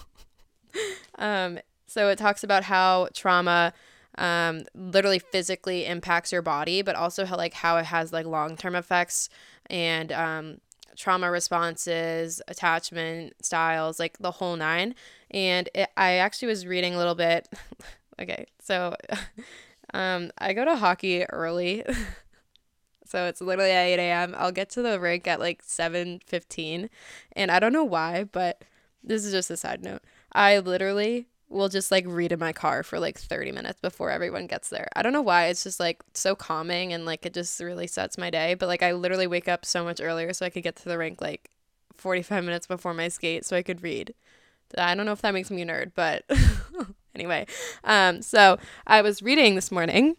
um, 1.17 1.59
so 1.87 2.09
it 2.09 2.17
talks 2.17 2.43
about 2.43 2.63
how 2.63 3.07
trauma 3.13 3.73
um, 4.17 4.63
literally 4.75 5.19
physically 5.19 5.85
impacts 5.85 6.31
your 6.31 6.41
body, 6.41 6.81
but 6.81 6.95
also 6.95 7.25
how 7.25 7.37
like 7.37 7.53
how 7.53 7.77
it 7.77 7.85
has 7.85 8.13
like 8.13 8.25
long 8.25 8.55
term 8.55 8.75
effects 8.75 9.29
and 9.69 10.11
um, 10.11 10.57
trauma 10.95 11.31
responses, 11.31 12.41
attachment 12.47 13.33
styles, 13.43 13.99
like 13.99 14.17
the 14.19 14.31
whole 14.31 14.55
nine. 14.55 14.95
And 15.31 15.69
it, 15.75 15.89
I 15.97 16.13
actually 16.13 16.49
was 16.49 16.65
reading 16.65 16.95
a 16.95 16.97
little 16.97 17.15
bit. 17.15 17.47
okay, 18.21 18.45
so 18.61 18.95
um, 19.93 20.31
I 20.37 20.53
go 20.53 20.65
to 20.65 20.75
hockey 20.75 21.25
early. 21.25 21.83
so 23.05 23.25
it's 23.25 23.41
literally 23.41 23.71
at 23.71 23.85
8 23.85 23.99
a.m. 23.99 24.35
I'll 24.37 24.51
get 24.51 24.69
to 24.71 24.81
the 24.81 24.99
rink 24.99 25.27
at 25.27 25.39
like 25.39 25.63
7.15. 25.63 26.89
And 27.33 27.51
I 27.51 27.59
don't 27.59 27.73
know 27.73 27.83
why, 27.83 28.25
but 28.25 28.63
this 29.03 29.25
is 29.25 29.31
just 29.31 29.49
a 29.49 29.57
side 29.57 29.83
note. 29.83 30.01
I 30.31 30.59
literally 30.59 31.27
will 31.49 31.69
just 31.69 31.91
like 31.91 32.05
read 32.07 32.31
in 32.31 32.39
my 32.39 32.53
car 32.53 32.83
for 32.83 32.99
like 32.99 33.17
30 33.17 33.51
minutes 33.51 33.79
before 33.81 34.11
everyone 34.11 34.47
gets 34.47 34.69
there. 34.69 34.87
I 34.95 35.01
don't 35.01 35.13
know 35.13 35.21
why. 35.21 35.47
It's 35.47 35.63
just 35.63 35.79
like 35.79 36.01
so 36.13 36.35
calming 36.35 36.93
and 36.93 37.05
like 37.05 37.25
it 37.25 37.33
just 37.33 37.59
really 37.59 37.87
sets 37.87 38.17
my 38.17 38.29
day. 38.29 38.53
But 38.53 38.67
like 38.67 38.83
I 38.83 38.93
literally 38.93 39.27
wake 39.27 39.47
up 39.47 39.65
so 39.65 39.83
much 39.83 39.99
earlier 39.99 40.31
so 40.33 40.45
I 40.45 40.49
could 40.49 40.63
get 40.63 40.75
to 40.77 40.89
the 40.89 40.97
rink 40.97 41.21
like 41.21 41.49
45 41.95 42.43
minutes 42.43 42.67
before 42.67 42.93
my 42.93 43.07
skate 43.07 43.45
so 43.45 43.57
I 43.57 43.63
could 43.63 43.81
read. 43.81 44.13
I 44.77 44.93
don't 44.93 45.07
know 45.07 45.11
if 45.11 45.21
that 45.21 45.33
makes 45.33 45.49
me 45.49 45.63
a 45.63 45.65
nerd, 45.65 45.93
but 45.95 46.23
anyway. 47.15 47.47
Um, 47.83 48.21
so 48.21 48.59
I 48.85 49.01
was 49.01 49.23
reading 49.23 49.55
this 49.55 49.71
morning 49.71 50.15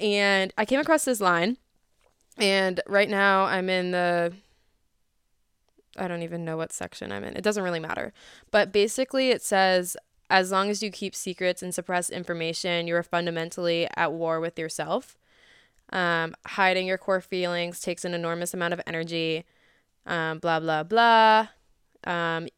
and 0.00 0.52
I 0.56 0.64
came 0.64 0.80
across 0.80 1.04
this 1.04 1.20
line. 1.20 1.58
And 2.38 2.80
right 2.88 3.08
now 3.08 3.44
I'm 3.44 3.68
in 3.68 3.90
the 3.92 4.32
I 5.96 6.08
don't 6.08 6.22
even 6.22 6.44
know 6.44 6.56
what 6.56 6.72
section 6.72 7.12
I'm 7.12 7.22
in. 7.22 7.36
It 7.36 7.44
doesn't 7.44 7.62
really 7.62 7.78
matter. 7.78 8.12
But 8.50 8.72
basically, 8.72 9.30
it 9.30 9.42
says 9.42 9.96
as 10.34 10.50
long 10.50 10.68
as 10.68 10.82
you 10.82 10.90
keep 10.90 11.14
secrets 11.14 11.62
and 11.62 11.72
suppress 11.72 12.10
information, 12.10 12.88
you 12.88 12.96
are 12.96 13.04
fundamentally 13.04 13.86
at 13.94 14.12
war 14.12 14.40
with 14.40 14.58
yourself. 14.58 15.16
Um, 15.90 16.34
hiding 16.44 16.88
your 16.88 16.98
core 16.98 17.20
feelings 17.20 17.78
takes 17.78 18.04
an 18.04 18.14
enormous 18.14 18.52
amount 18.52 18.74
of 18.74 18.80
energy. 18.84 19.44
Um, 20.06 20.40
blah, 20.40 20.58
blah, 20.58 20.82
blah. 20.82 21.46
Um, 22.02 22.48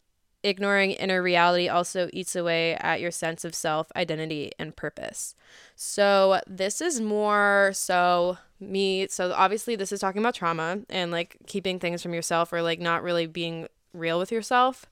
ignoring 0.43 0.93
inner 0.93 1.23
reality 1.23 1.69
also 1.69 2.09
eats 2.15 2.35
away 2.35 2.77
at 2.77 3.03
your 3.03 3.11
sense 3.11 3.45
of 3.45 3.55
self, 3.55 3.93
identity, 3.95 4.53
and 4.59 4.75
purpose. 4.75 5.35
So, 5.75 6.41
this 6.47 6.81
is 6.81 6.99
more 6.99 7.73
so 7.75 8.39
me. 8.59 9.07
So, 9.09 9.35
obviously, 9.37 9.77
this 9.77 9.93
is 9.93 10.01
talking 10.01 10.23
about 10.23 10.35
trauma 10.35 10.79
and 10.89 11.11
like 11.11 11.37
keeping 11.47 11.79
things 11.79 12.03
from 12.03 12.15
yourself 12.15 12.55
or 12.55 12.63
like 12.63 12.81
not 12.81 13.03
really 13.03 13.27
being 13.27 13.69
real 13.93 14.19
with 14.19 14.33
yourself. 14.33 14.87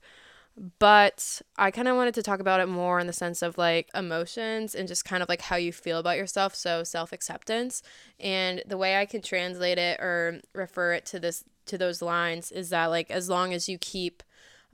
But 0.79 1.41
I 1.57 1.69
kind 1.69 1.89
of 1.89 1.97
wanted 1.97 2.13
to 2.13 2.23
talk 2.23 2.39
about 2.39 2.61
it 2.61 2.67
more 2.67 2.99
in 2.99 3.07
the 3.07 3.13
sense 3.13 3.41
of 3.41 3.57
like 3.57 3.89
emotions 3.93 4.73
and 4.73 4.87
just 4.87 5.03
kind 5.03 5.21
of 5.21 5.27
like 5.27 5.41
how 5.41 5.57
you 5.57 5.73
feel 5.73 5.99
about 5.99 6.17
yourself. 6.17 6.55
So 6.55 6.83
self 6.83 7.11
acceptance. 7.11 7.83
And 8.19 8.63
the 8.65 8.77
way 8.77 8.97
I 8.97 9.05
can 9.05 9.21
translate 9.21 9.77
it 9.77 9.99
or 9.99 10.39
refer 10.53 10.93
it 10.93 11.05
to 11.07 11.19
this 11.19 11.43
to 11.65 11.77
those 11.77 12.01
lines 12.01 12.51
is 12.51 12.69
that 12.69 12.85
like 12.85 13.11
as 13.11 13.27
long 13.27 13.53
as 13.53 13.67
you 13.67 13.77
keep 13.77 14.23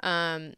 um 0.03 0.53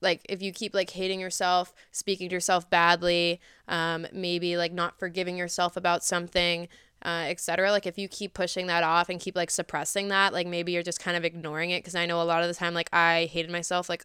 like 0.00 0.20
if 0.28 0.42
you 0.42 0.52
keep 0.52 0.74
like 0.74 0.90
hating 0.90 1.18
yourself 1.18 1.74
speaking 1.90 2.28
to 2.28 2.34
yourself 2.34 2.68
badly 2.68 3.40
um, 3.68 4.06
maybe 4.12 4.56
like 4.56 4.72
not 4.72 4.98
forgiving 4.98 5.36
yourself 5.36 5.76
about 5.76 6.04
something 6.04 6.68
uh, 7.04 7.24
etc 7.28 7.70
like 7.70 7.86
if 7.86 7.98
you 7.98 8.08
keep 8.08 8.34
pushing 8.34 8.66
that 8.66 8.84
off 8.84 9.08
and 9.08 9.20
keep 9.20 9.34
like 9.34 9.50
suppressing 9.50 10.08
that 10.08 10.32
like 10.32 10.46
maybe 10.46 10.72
you're 10.72 10.82
just 10.82 11.00
kind 11.00 11.16
of 11.16 11.24
ignoring 11.24 11.70
it 11.70 11.78
because 11.78 11.94
i 11.94 12.06
know 12.06 12.20
a 12.20 12.24
lot 12.24 12.42
of 12.42 12.48
the 12.48 12.54
time 12.54 12.74
like 12.74 12.90
i 12.92 13.28
hated 13.32 13.50
myself 13.50 13.88
like 13.88 14.04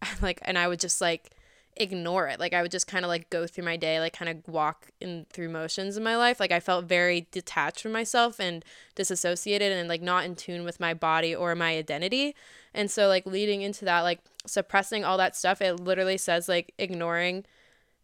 like 0.22 0.40
and 0.42 0.58
I 0.58 0.68
would 0.68 0.80
just 0.80 1.00
like 1.00 1.30
ignore 1.76 2.26
it. 2.28 2.40
Like 2.40 2.52
I 2.52 2.62
would 2.62 2.70
just 2.70 2.86
kind 2.86 3.04
of 3.04 3.08
like 3.08 3.30
go 3.30 3.46
through 3.46 3.64
my 3.64 3.76
day, 3.76 4.00
like 4.00 4.12
kind 4.12 4.28
of 4.28 4.52
walk 4.52 4.90
in 5.00 5.26
through 5.30 5.48
motions 5.48 5.96
in 5.96 6.02
my 6.02 6.16
life. 6.16 6.40
Like 6.40 6.52
I 6.52 6.60
felt 6.60 6.84
very 6.84 7.26
detached 7.30 7.82
from 7.82 7.92
myself 7.92 8.40
and 8.40 8.64
disassociated 8.94 9.72
and 9.72 9.88
like 9.88 10.02
not 10.02 10.24
in 10.24 10.34
tune 10.34 10.64
with 10.64 10.80
my 10.80 10.94
body 10.94 11.34
or 11.34 11.54
my 11.54 11.76
identity. 11.76 12.34
And 12.74 12.90
so 12.90 13.06
like 13.08 13.26
leading 13.26 13.62
into 13.62 13.84
that, 13.84 14.00
like 14.00 14.20
suppressing 14.46 15.04
all 15.04 15.18
that 15.18 15.36
stuff, 15.36 15.62
it 15.62 15.80
literally 15.80 16.18
says 16.18 16.48
like 16.48 16.74
ignoring 16.78 17.44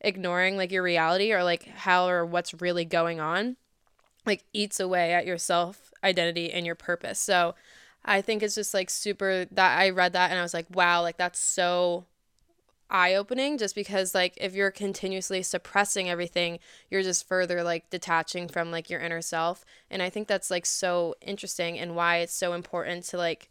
ignoring 0.01 0.57
like 0.57 0.71
your 0.71 0.83
reality 0.83 1.33
or 1.33 1.43
like 1.43 1.65
how 1.69 2.07
or 2.07 2.27
what's 2.27 2.61
really 2.61 2.85
going 2.85 3.21
on 3.21 3.57
like 4.27 4.45
eats 4.53 4.81
away 4.81 5.13
at 5.13 5.27
your 5.27 5.39
self 5.39 5.93
identity 6.03 6.53
and 6.53 6.67
your 6.67 6.75
purpose. 6.75 7.19
So 7.19 7.55
I 8.05 8.21
think 8.21 8.43
it's 8.43 8.55
just 8.55 8.75
like 8.75 8.91
super 8.91 9.47
that 9.51 9.79
I 9.79 9.91
read 9.91 10.13
that 10.13 10.31
and 10.31 10.39
I 10.39 10.43
was 10.43 10.55
like, 10.55 10.67
wow, 10.75 11.03
like 11.03 11.17
that's 11.17 11.39
so 11.39 12.05
eye 12.91 13.15
opening 13.15 13.57
just 13.57 13.75
because 13.75 14.15
like 14.15 14.35
if 14.37 14.55
you're 14.55 14.71
continuously 14.71 15.43
suppressing 15.43 16.11
everything, 16.11 16.59
you're 16.91 17.03
just 17.03 17.27
further 17.27 17.63
like 17.63 17.89
detaching 17.91 18.49
from 18.49 18.71
like 18.71 18.91
your 18.91 19.01
inner 19.01 19.23
self. 19.23 19.65
And 19.91 20.03
I 20.03 20.11
think 20.11 20.29
that's 20.29 20.51
like 20.51 20.67
so 20.67 21.15
interesting 21.21 21.79
and 21.79 21.97
why 21.97 22.19
it's 22.19 22.35
so 22.35 22.53
important 22.53 23.05
to 23.07 23.17
like 23.17 23.49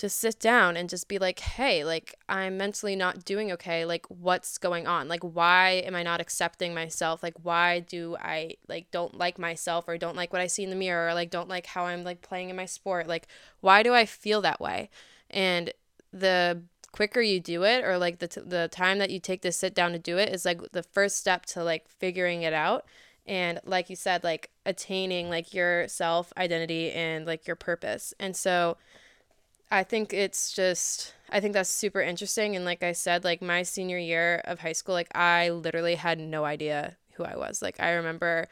to 0.00 0.08
sit 0.08 0.40
down 0.40 0.78
and 0.78 0.88
just 0.88 1.08
be 1.08 1.18
like, 1.18 1.40
hey, 1.40 1.84
like 1.84 2.14
I'm 2.26 2.56
mentally 2.56 2.96
not 2.96 3.22
doing 3.22 3.52
okay. 3.52 3.84
Like 3.84 4.06
what's 4.08 4.56
going 4.56 4.86
on? 4.86 5.08
Like 5.08 5.22
why 5.22 5.82
am 5.84 5.94
I 5.94 6.02
not 6.02 6.22
accepting 6.22 6.72
myself? 6.72 7.22
Like 7.22 7.34
why 7.42 7.80
do 7.80 8.16
I 8.18 8.54
like 8.66 8.90
don't 8.90 9.18
like 9.18 9.38
myself 9.38 9.84
or 9.86 9.98
don't 9.98 10.16
like 10.16 10.32
what 10.32 10.40
I 10.40 10.46
see 10.46 10.64
in 10.64 10.70
the 10.70 10.76
mirror 10.76 11.08
or 11.08 11.14
like 11.14 11.30
don't 11.30 11.50
like 11.50 11.66
how 11.66 11.84
I'm 11.84 12.02
like 12.02 12.22
playing 12.22 12.48
in 12.48 12.56
my 12.56 12.64
sport? 12.64 13.08
Like 13.08 13.28
why 13.60 13.82
do 13.82 13.92
I 13.92 14.06
feel 14.06 14.40
that 14.40 14.58
way? 14.58 14.88
And 15.28 15.70
the 16.14 16.62
quicker 16.92 17.20
you 17.20 17.38
do 17.38 17.62
it 17.64 17.84
or 17.84 17.98
like 17.98 18.20
the 18.20 18.28
t- 18.28 18.40
the 18.40 18.68
time 18.72 18.98
that 19.00 19.10
you 19.10 19.20
take 19.20 19.42
to 19.42 19.52
sit 19.52 19.74
down 19.74 19.92
to 19.92 19.98
do 19.98 20.16
it 20.16 20.30
is 20.30 20.46
like 20.46 20.72
the 20.72 20.82
first 20.82 21.18
step 21.18 21.44
to 21.46 21.62
like 21.62 21.86
figuring 21.88 22.40
it 22.40 22.54
out 22.54 22.86
and 23.26 23.60
like 23.66 23.90
you 23.90 23.96
said 23.96 24.24
like 24.24 24.48
attaining 24.64 25.28
like 25.28 25.52
your 25.52 25.86
self 25.88 26.32
identity 26.38 26.90
and 26.90 27.26
like 27.26 27.46
your 27.46 27.54
purpose. 27.56 28.14
And 28.18 28.34
so 28.34 28.78
I 29.70 29.84
think 29.84 30.12
it's 30.12 30.52
just 30.52 31.14
I 31.30 31.40
think 31.40 31.54
that's 31.54 31.70
super 31.70 32.00
interesting 32.00 32.56
and 32.56 32.64
like 32.64 32.82
I 32.82 32.92
said 32.92 33.24
like 33.24 33.40
my 33.40 33.62
senior 33.62 33.98
year 33.98 34.40
of 34.44 34.60
high 34.60 34.72
school 34.72 34.94
like 34.94 35.14
I 35.16 35.50
literally 35.50 35.94
had 35.94 36.18
no 36.18 36.44
idea 36.44 36.96
who 37.14 37.24
I 37.24 37.36
was. 37.36 37.62
Like 37.62 37.78
I 37.80 37.92
remember 37.92 38.48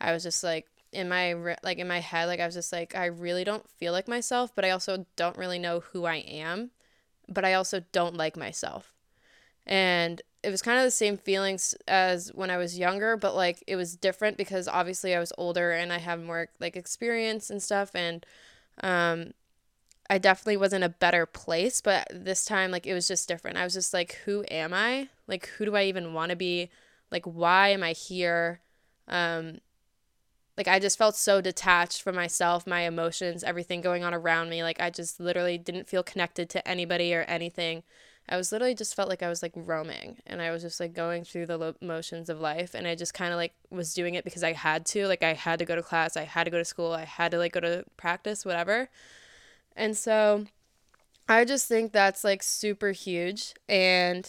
I 0.00 0.12
was 0.12 0.22
just 0.24 0.42
like 0.44 0.66
in 0.92 1.08
my 1.08 1.34
like 1.62 1.78
in 1.78 1.88
my 1.88 2.00
head 2.00 2.26
like 2.26 2.40
I 2.40 2.46
was 2.46 2.54
just 2.54 2.72
like 2.72 2.96
I 2.96 3.06
really 3.06 3.44
don't 3.44 3.68
feel 3.70 3.92
like 3.92 4.08
myself, 4.08 4.54
but 4.54 4.64
I 4.64 4.70
also 4.70 5.06
don't 5.16 5.38
really 5.38 5.58
know 5.58 5.80
who 5.80 6.04
I 6.06 6.16
am, 6.16 6.70
but 7.28 7.44
I 7.44 7.54
also 7.54 7.82
don't 7.92 8.16
like 8.16 8.36
myself. 8.36 8.92
And 9.66 10.22
it 10.42 10.50
was 10.50 10.62
kind 10.62 10.78
of 10.78 10.84
the 10.84 10.90
same 10.92 11.16
feelings 11.18 11.74
as 11.88 12.28
when 12.34 12.50
I 12.50 12.56
was 12.56 12.78
younger, 12.78 13.16
but 13.16 13.34
like 13.36 13.62
it 13.66 13.76
was 13.76 13.96
different 13.96 14.36
because 14.36 14.68
obviously 14.68 15.14
I 15.14 15.20
was 15.20 15.32
older 15.38 15.72
and 15.72 15.92
I 15.92 15.98
have 15.98 16.22
more 16.22 16.48
like 16.60 16.76
experience 16.76 17.50
and 17.50 17.62
stuff 17.62 17.92
and 17.94 18.24
um 18.82 19.32
I 20.08 20.18
definitely 20.18 20.56
was 20.56 20.72
in 20.72 20.82
a 20.82 20.88
better 20.88 21.26
place, 21.26 21.80
but 21.80 22.06
this 22.12 22.44
time 22.44 22.70
like 22.70 22.86
it 22.86 22.94
was 22.94 23.08
just 23.08 23.28
different. 23.28 23.56
I 23.56 23.64
was 23.64 23.74
just 23.74 23.92
like, 23.92 24.20
who 24.24 24.44
am 24.50 24.72
I? 24.72 25.08
Like 25.26 25.48
who 25.48 25.64
do 25.64 25.76
I 25.76 25.84
even 25.84 26.14
want 26.14 26.30
to 26.30 26.36
be? 26.36 26.70
Like 27.10 27.24
why 27.24 27.68
am 27.68 27.82
I 27.82 27.92
here? 27.92 28.60
Um 29.08 29.58
like 30.56 30.68
I 30.68 30.78
just 30.78 30.96
felt 30.96 31.16
so 31.16 31.40
detached 31.40 32.02
from 32.02 32.14
myself, 32.14 32.66
my 32.66 32.80
emotions, 32.82 33.44
everything 33.44 33.82
going 33.82 34.04
on 34.04 34.14
around 34.14 34.48
me. 34.48 34.62
Like 34.62 34.80
I 34.80 34.90
just 34.90 35.20
literally 35.20 35.58
didn't 35.58 35.88
feel 35.88 36.02
connected 36.02 36.48
to 36.50 36.66
anybody 36.66 37.14
or 37.14 37.22
anything. 37.22 37.82
I 38.28 38.36
was 38.36 38.50
literally 38.50 38.74
just 38.74 38.94
felt 38.96 39.08
like 39.08 39.22
I 39.22 39.28
was 39.28 39.42
like 39.42 39.52
roaming 39.54 40.16
and 40.26 40.42
I 40.42 40.50
was 40.50 40.62
just 40.62 40.80
like 40.80 40.94
going 40.94 41.24
through 41.24 41.46
the 41.46 41.58
lo- 41.58 41.76
motions 41.80 42.28
of 42.28 42.40
life 42.40 42.74
and 42.74 42.86
I 42.86 42.94
just 42.96 43.14
kind 43.14 43.32
of 43.32 43.36
like 43.36 43.54
was 43.70 43.94
doing 43.94 44.14
it 44.14 44.24
because 44.24 44.42
I 44.42 44.52
had 44.52 44.84
to. 44.86 45.06
Like 45.06 45.22
I 45.22 45.34
had 45.34 45.58
to 45.60 45.64
go 45.64 45.76
to 45.76 45.82
class, 45.82 46.16
I 46.16 46.24
had 46.24 46.44
to 46.44 46.50
go 46.50 46.58
to 46.58 46.64
school, 46.64 46.92
I 46.92 47.04
had 47.04 47.30
to 47.32 47.38
like 47.38 47.52
go 47.52 47.60
to 47.60 47.84
practice, 47.96 48.44
whatever. 48.44 48.88
And 49.76 49.96
so 49.96 50.46
I 51.28 51.44
just 51.44 51.68
think 51.68 51.92
that's 51.92 52.24
like 52.24 52.42
super 52.42 52.90
huge. 52.90 53.54
And 53.68 54.28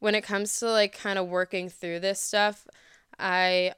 when 0.00 0.14
it 0.14 0.22
comes 0.22 0.58
to 0.60 0.70
like 0.70 0.96
kind 0.98 1.18
of 1.18 1.28
working 1.28 1.68
through 1.68 2.00
this 2.00 2.20
stuff, 2.20 2.66
I 3.18 3.72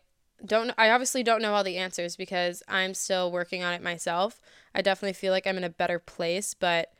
don't 0.44 0.72
I 0.78 0.90
obviously 0.90 1.22
don't 1.22 1.42
know 1.42 1.54
all 1.54 1.64
the 1.64 1.76
answers 1.76 2.16
because 2.16 2.62
I'm 2.66 2.94
still 2.94 3.30
working 3.30 3.62
on 3.62 3.74
it 3.74 3.82
myself. 3.82 4.40
I 4.74 4.82
definitely 4.82 5.14
feel 5.14 5.32
like 5.32 5.46
I'm 5.46 5.58
in 5.58 5.64
a 5.64 5.70
better 5.70 5.98
place, 5.98 6.54
but 6.54 6.92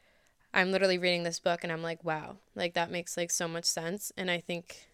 I'm 0.53 0.73
literally 0.73 0.99
reading 0.99 1.23
this 1.23 1.39
book 1.39 1.63
and 1.63 1.73
I'm 1.73 1.83
like, 1.83 2.05
wow, 2.05 2.37
like 2.55 2.75
that 2.75 2.91
makes 2.91 3.17
like 3.17 3.31
so 3.31 3.47
much 3.49 3.65
sense 3.65 4.13
and 4.17 4.31
I 4.31 4.41
think 4.41 4.87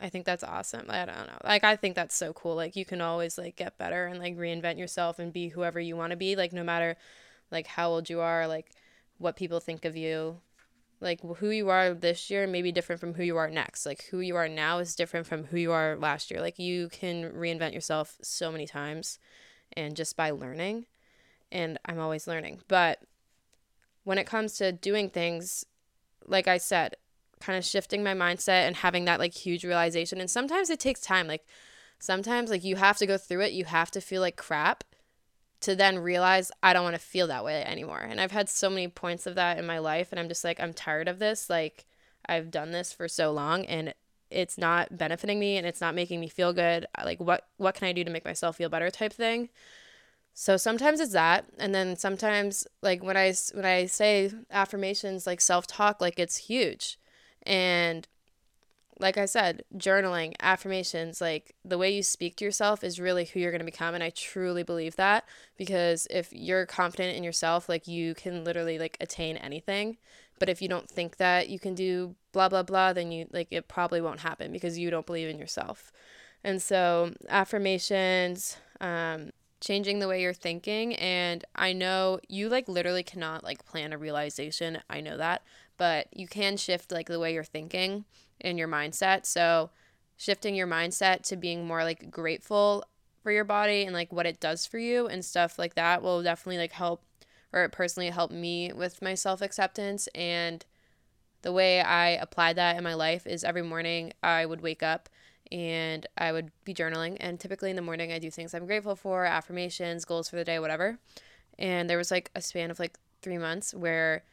I 0.00 0.10
think 0.10 0.26
that's 0.26 0.44
awesome. 0.44 0.86
I 0.88 1.06
don't 1.06 1.26
know. 1.26 1.38
Like 1.42 1.64
I 1.64 1.76
think 1.76 1.96
that's 1.96 2.14
so 2.14 2.32
cool. 2.32 2.54
Like 2.54 2.76
you 2.76 2.84
can 2.84 3.00
always 3.00 3.38
like 3.38 3.56
get 3.56 3.78
better 3.78 4.06
and 4.06 4.18
like 4.18 4.36
reinvent 4.36 4.78
yourself 4.78 5.18
and 5.18 5.32
be 5.32 5.48
whoever 5.48 5.80
you 5.80 5.96
want 5.96 6.10
to 6.10 6.16
be, 6.16 6.36
like 6.36 6.52
no 6.52 6.62
matter 6.62 6.96
like 7.50 7.66
how 7.66 7.90
old 7.90 8.10
you 8.10 8.20
are, 8.20 8.46
like 8.46 8.70
what 9.18 9.36
people 9.36 9.60
think 9.60 9.84
of 9.84 9.96
you. 9.96 10.40
Like 11.00 11.20
who 11.20 11.50
you 11.50 11.68
are 11.68 11.92
this 11.92 12.30
year 12.30 12.46
may 12.46 12.62
be 12.62 12.72
different 12.72 13.00
from 13.00 13.14
who 13.14 13.22
you 13.22 13.36
are 13.36 13.50
next. 13.50 13.84
Like 13.84 14.04
who 14.10 14.20
you 14.20 14.34
are 14.36 14.48
now 14.48 14.78
is 14.78 14.96
different 14.96 15.26
from 15.26 15.44
who 15.44 15.58
you 15.58 15.72
are 15.72 15.96
last 15.96 16.30
year. 16.30 16.40
Like 16.40 16.58
you 16.58 16.88
can 16.88 17.32
reinvent 17.32 17.74
yourself 17.74 18.16
so 18.22 18.50
many 18.50 18.66
times 18.66 19.18
and 19.76 19.94
just 19.94 20.16
by 20.16 20.30
learning. 20.30 20.86
And 21.52 21.78
I'm 21.84 21.98
always 21.98 22.26
learning. 22.26 22.60
But 22.66 23.00
when 24.04 24.18
it 24.18 24.26
comes 24.26 24.56
to 24.56 24.72
doing 24.72 25.10
things, 25.10 25.66
like 26.26 26.48
I 26.48 26.58
said, 26.58 26.96
kind 27.40 27.58
of 27.58 27.64
shifting 27.64 28.02
my 28.02 28.14
mindset 28.14 28.66
and 28.66 28.76
having 28.76 29.04
that 29.04 29.20
like 29.20 29.34
huge 29.34 29.64
realization. 29.64 30.20
And 30.20 30.30
sometimes 30.30 30.70
it 30.70 30.80
takes 30.80 31.00
time. 31.00 31.26
Like 31.26 31.44
sometimes 31.98 32.50
like 32.50 32.64
you 32.64 32.76
have 32.76 32.96
to 32.98 33.06
go 33.06 33.18
through 33.18 33.42
it. 33.42 33.52
You 33.52 33.66
have 33.66 33.90
to 33.92 34.00
feel 34.00 34.22
like 34.22 34.36
crap 34.36 34.84
to 35.66 35.74
then 35.74 35.98
realize 35.98 36.52
I 36.62 36.72
don't 36.72 36.84
want 36.84 36.94
to 36.94 37.02
feel 37.02 37.26
that 37.26 37.44
way 37.44 37.64
anymore. 37.64 37.98
And 37.98 38.20
I've 38.20 38.30
had 38.30 38.48
so 38.48 38.70
many 38.70 38.86
points 38.86 39.26
of 39.26 39.34
that 39.34 39.58
in 39.58 39.66
my 39.66 39.80
life 39.80 40.12
and 40.12 40.20
I'm 40.20 40.28
just 40.28 40.44
like 40.44 40.60
I'm 40.60 40.72
tired 40.72 41.08
of 41.08 41.18
this. 41.18 41.50
Like 41.50 41.86
I've 42.28 42.52
done 42.52 42.70
this 42.70 42.92
for 42.92 43.08
so 43.08 43.32
long 43.32 43.64
and 43.66 43.92
it's 44.30 44.56
not 44.56 44.96
benefiting 44.96 45.40
me 45.40 45.56
and 45.56 45.66
it's 45.66 45.80
not 45.80 45.96
making 45.96 46.20
me 46.20 46.28
feel 46.28 46.52
good. 46.52 46.86
Like 47.04 47.18
what 47.18 47.48
what 47.56 47.74
can 47.74 47.88
I 47.88 47.92
do 47.92 48.04
to 48.04 48.12
make 48.12 48.24
myself 48.24 48.58
feel 48.58 48.68
better 48.68 48.90
type 48.90 49.12
thing. 49.12 49.48
So 50.34 50.56
sometimes 50.56 51.00
it's 51.00 51.14
that 51.14 51.46
and 51.58 51.74
then 51.74 51.96
sometimes 51.96 52.64
like 52.80 53.02
when 53.02 53.16
I 53.16 53.34
when 53.52 53.64
I 53.64 53.86
say 53.86 54.30
affirmations 54.52 55.26
like 55.26 55.40
self-talk 55.40 56.00
like 56.00 56.20
it's 56.20 56.36
huge 56.36 56.96
and 57.42 58.06
like 58.98 59.18
I 59.18 59.26
said, 59.26 59.64
journaling, 59.76 60.34
affirmations, 60.40 61.20
like 61.20 61.54
the 61.64 61.78
way 61.78 61.94
you 61.94 62.02
speak 62.02 62.36
to 62.36 62.44
yourself 62.44 62.82
is 62.82 62.98
really 62.98 63.26
who 63.26 63.40
you're 63.40 63.50
going 63.50 63.60
to 63.60 63.64
become. 63.64 63.94
And 63.94 64.02
I 64.02 64.10
truly 64.10 64.62
believe 64.62 64.96
that 64.96 65.24
because 65.56 66.06
if 66.10 66.32
you're 66.32 66.66
confident 66.66 67.16
in 67.16 67.24
yourself, 67.24 67.68
like 67.68 67.86
you 67.86 68.14
can 68.14 68.44
literally 68.44 68.78
like 68.78 68.96
attain 69.00 69.36
anything. 69.36 69.98
But 70.38 70.48
if 70.48 70.60
you 70.60 70.68
don't 70.68 70.88
think 70.88 71.16
that 71.16 71.48
you 71.48 71.58
can 71.58 71.74
do 71.74 72.14
blah, 72.32 72.48
blah, 72.48 72.62
blah, 72.62 72.92
then 72.92 73.12
you 73.12 73.26
like 73.32 73.48
it 73.50 73.68
probably 73.68 74.00
won't 74.00 74.20
happen 74.20 74.52
because 74.52 74.78
you 74.78 74.90
don't 74.90 75.06
believe 75.06 75.28
in 75.28 75.38
yourself. 75.38 75.92
And 76.44 76.62
so 76.62 77.12
affirmations, 77.28 78.56
um, 78.80 79.30
changing 79.60 79.98
the 79.98 80.08
way 80.08 80.22
you're 80.22 80.34
thinking. 80.34 80.94
And 80.96 81.44
I 81.54 81.72
know 81.72 82.20
you 82.28 82.48
like 82.48 82.68
literally 82.68 83.02
cannot 83.02 83.44
like 83.44 83.64
plan 83.64 83.92
a 83.92 83.98
realization. 83.98 84.78
I 84.88 85.00
know 85.00 85.16
that 85.16 85.42
but 85.76 86.08
you 86.12 86.26
can 86.26 86.56
shift 86.56 86.92
like 86.92 87.08
the 87.08 87.20
way 87.20 87.32
you're 87.34 87.44
thinking 87.44 88.04
and 88.40 88.58
your 88.58 88.68
mindset. 88.68 89.26
So 89.26 89.70
shifting 90.16 90.54
your 90.54 90.66
mindset 90.66 91.22
to 91.22 91.36
being 91.36 91.66
more 91.66 91.84
like 91.84 92.10
grateful 92.10 92.84
for 93.22 93.32
your 93.32 93.44
body 93.44 93.84
and 93.84 93.94
like 93.94 94.12
what 94.12 94.26
it 94.26 94.40
does 94.40 94.66
for 94.66 94.78
you 94.78 95.06
and 95.06 95.24
stuff 95.24 95.58
like 95.58 95.74
that 95.74 96.02
will 96.02 96.22
definitely 96.22 96.58
like 96.58 96.72
help 96.72 97.02
or 97.52 97.68
personally 97.68 98.10
help 98.10 98.30
me 98.30 98.72
with 98.72 99.02
my 99.02 99.14
self-acceptance 99.14 100.08
and 100.14 100.64
the 101.42 101.52
way 101.52 101.80
I 101.80 102.10
applied 102.10 102.56
that 102.56 102.76
in 102.76 102.84
my 102.84 102.94
life 102.94 103.26
is 103.26 103.44
every 103.44 103.62
morning 103.62 104.12
I 104.22 104.46
would 104.46 104.62
wake 104.62 104.82
up 104.82 105.08
and 105.52 106.06
I 106.18 106.32
would 106.32 106.50
be 106.64 106.74
journaling 106.74 107.16
and 107.20 107.38
typically 107.38 107.70
in 107.70 107.76
the 107.76 107.82
morning 107.82 108.12
I 108.12 108.18
do 108.18 108.30
things 108.30 108.54
I'm 108.54 108.66
grateful 108.66 108.96
for, 108.96 109.24
affirmations, 109.24 110.04
goals 110.04 110.28
for 110.28 110.36
the 110.36 110.44
day, 110.44 110.58
whatever. 110.58 110.98
And 111.58 111.88
there 111.88 111.98
was 111.98 112.10
like 112.10 112.30
a 112.34 112.40
span 112.40 112.70
of 112.70 112.78
like 112.78 112.98
3 113.22 113.38
months 113.38 113.74
where 113.74 114.24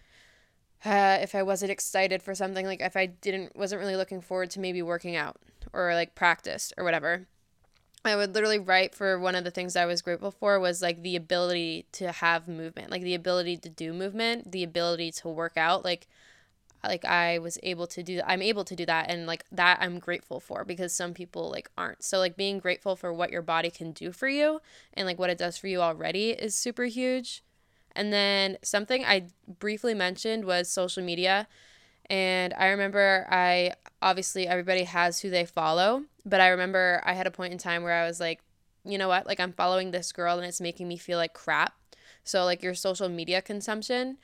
uh, 0.85 1.19
if 1.21 1.33
I 1.35 1.43
wasn't 1.43 1.71
excited 1.71 2.21
for 2.21 2.35
something, 2.35 2.65
like 2.65 2.81
if 2.81 2.97
I 2.97 3.05
didn't 3.05 3.55
wasn't 3.55 3.81
really 3.81 3.95
looking 3.95 4.21
forward 4.21 4.51
to 4.51 4.59
maybe 4.59 4.81
working 4.81 5.15
out 5.15 5.37
or 5.71 5.93
like 5.93 6.15
practice 6.15 6.73
or 6.77 6.83
whatever, 6.83 7.27
I 8.05 8.15
would 8.15 8.33
literally 8.33 8.59
write 8.59 8.93
for 8.93 9.17
one 9.17 9.35
of 9.35 9.45
the 9.45 9.51
things 9.51 9.75
I 9.75 9.85
was 9.85 10.01
grateful 10.01 10.31
for 10.31 10.59
was 10.59 10.81
like 10.81 11.01
the 11.01 11.15
ability 11.15 11.85
to 11.93 12.11
have 12.11 12.47
movement, 12.49 12.91
like 12.91 13.01
the 13.01 13.15
ability 13.15 13.57
to 13.57 13.69
do 13.69 13.93
movement, 13.93 14.51
the 14.51 14.63
ability 14.63 15.11
to 15.13 15.29
work 15.29 15.55
out, 15.55 15.85
like 15.85 16.07
like 16.83 17.05
I 17.05 17.39
was 17.39 17.57
able 17.63 17.87
to 17.87 18.03
do 18.03 18.21
I'm 18.25 18.41
able 18.41 18.65
to 18.65 18.75
do 18.75 18.85
that 18.85 19.09
and 19.09 19.25
like 19.25 19.45
that 19.53 19.77
I'm 19.79 19.99
grateful 19.99 20.41
for 20.41 20.65
because 20.65 20.93
some 20.93 21.13
people 21.13 21.49
like 21.49 21.69
aren't. 21.77 22.03
So 22.03 22.19
like 22.19 22.35
being 22.35 22.59
grateful 22.59 22.97
for 22.97 23.13
what 23.13 23.31
your 23.31 23.41
body 23.41 23.69
can 23.69 23.93
do 23.93 24.11
for 24.11 24.27
you 24.27 24.59
and 24.93 25.07
like 25.07 25.17
what 25.17 25.29
it 25.29 25.37
does 25.37 25.57
for 25.57 25.67
you 25.67 25.81
already 25.81 26.31
is 26.31 26.55
super 26.55 26.83
huge. 26.83 27.41
And 27.95 28.11
then 28.11 28.57
something 28.63 29.05
I 29.05 29.27
briefly 29.59 29.93
mentioned 29.93 30.45
was 30.45 30.69
social 30.69 31.03
media. 31.03 31.47
And 32.09 32.53
I 32.55 32.67
remember 32.67 33.27
I 33.29 33.73
obviously 34.01 34.47
everybody 34.47 34.83
has 34.83 35.19
who 35.19 35.29
they 35.29 35.45
follow, 35.45 36.03
but 36.25 36.41
I 36.41 36.49
remember 36.49 37.01
I 37.05 37.13
had 37.13 37.27
a 37.27 37.31
point 37.31 37.53
in 37.53 37.59
time 37.59 37.83
where 37.83 37.93
I 37.93 38.05
was 38.05 38.19
like, 38.19 38.41
you 38.83 38.97
know 38.97 39.07
what? 39.07 39.25
Like 39.25 39.39
I'm 39.39 39.53
following 39.53 39.91
this 39.91 40.11
girl 40.11 40.37
and 40.37 40.45
it's 40.45 40.59
making 40.59 40.87
me 40.87 40.97
feel 40.97 41.17
like 41.17 41.33
crap. 41.33 41.73
So 42.23 42.43
like 42.45 42.63
your 42.63 42.73
social 42.73 43.09
media 43.09 43.41
consumption, 43.41 44.17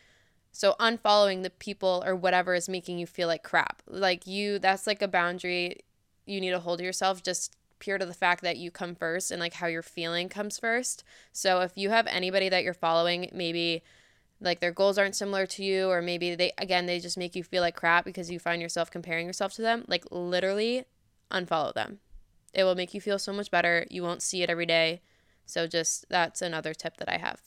so 0.52 0.76
unfollowing 0.80 1.44
the 1.44 1.50
people 1.50 2.04
or 2.06 2.16
whatever 2.16 2.54
is 2.56 2.68
making 2.68 3.00
you 3.00 3.08
feel 3.08 3.28
like 3.28 3.44
crap. 3.44 3.82
Like 3.88 4.28
you 4.28 4.60
that's 4.60 4.88
like 4.88 5.02
a 5.02 5.08
boundary 5.08 5.82
you 6.26 6.40
need 6.40 6.52
to 6.52 6.60
hold 6.60 6.80
yourself 6.80 7.24
just 7.24 7.56
pure 7.80 7.98
to 7.98 8.06
the 8.06 8.14
fact 8.14 8.44
that 8.44 8.58
you 8.58 8.72
come 8.72 8.96
first 8.96 9.32
and 9.32 9.40
like 9.40 9.54
how 9.54 9.68
you're 9.68 9.82
feeling 9.82 10.30
comes 10.30 10.60
first. 10.60 11.04
So 11.32 11.62
if 11.62 11.78
you 11.78 11.90
have 11.90 12.08
anybody 12.08 12.50
that 12.50 12.64
you're 12.64 12.74
following, 12.74 13.30
maybe 13.34 13.84
like 14.42 14.60
their 14.60 14.72
goals 14.72 14.98
aren't 14.98 15.16
similar 15.16 15.46
to 15.46 15.64
you 15.64 15.90
or 15.90 16.02
maybe 16.02 16.34
they 16.36 16.54
again 16.58 16.86
they 16.86 17.00
just 17.00 17.18
make 17.18 17.36
you 17.36 17.44
feel 17.44 17.62
like 17.62 17.76
crap 17.76 18.06
because 18.06 18.32
you 18.32 18.40
find 18.40 18.62
yourself 18.62 18.90
comparing 18.90 19.28
yourself 19.28 19.54
to 19.54 19.62
them, 19.62 19.86
like 19.88 20.06
literally 20.12 20.86
unfollow 21.32 21.74
them. 21.74 22.00
It 22.54 22.64
will 22.64 22.76
make 22.76 22.94
you 22.94 23.02
feel 23.02 23.20
so 23.20 23.34
much 23.34 23.52
better. 23.52 23.86
You 23.90 24.04
won't 24.04 24.22
see 24.22 24.42
it 24.44 24.50
every 24.50 24.66
day. 24.66 25.02
So 25.46 25.68
just 25.68 26.06
that's 26.10 26.42
another 26.42 26.74
tip 26.74 26.98
that 26.98 27.10
I 27.10 27.18
have. 27.18 27.42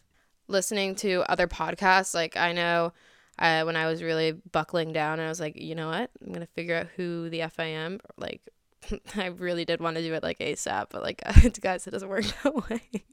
Listening 0.49 0.95
to 0.97 1.25
other 1.29 1.47
podcasts, 1.47 2.15
like 2.15 2.37
I 2.37 2.53
know 2.53 2.93
uh, 3.39 3.63
when 3.63 3.77
I 3.77 3.87
was 3.87 4.03
really 4.03 4.33
buckling 4.33 4.93
down, 4.93 5.19
I 5.19 5.29
was 5.29 5.41
like, 5.41 5.57
you 5.57 5.75
know 5.75 5.89
what? 5.89 6.11
I'm 6.25 6.33
gonna 6.33 6.47
figure 6.47 6.77
out 6.77 6.89
who 6.97 7.31
the 7.31 7.43
f 7.43 7.59
I 7.59 7.67
am, 7.67 8.01
like 8.17 8.43
I 9.17 9.27
really 9.27 9.65
did 9.65 9.81
want 9.81 9.97
to 9.97 10.03
do 10.03 10.15
it 10.15 10.23
like 10.23 10.39
ASAP, 10.39 10.87
but 10.91 11.03
like 11.03 11.23
guys, 11.61 11.87
it 11.87 11.91
doesn't 11.91 12.09
work 12.09 12.25
that 12.43 12.71
way. 12.71 13.05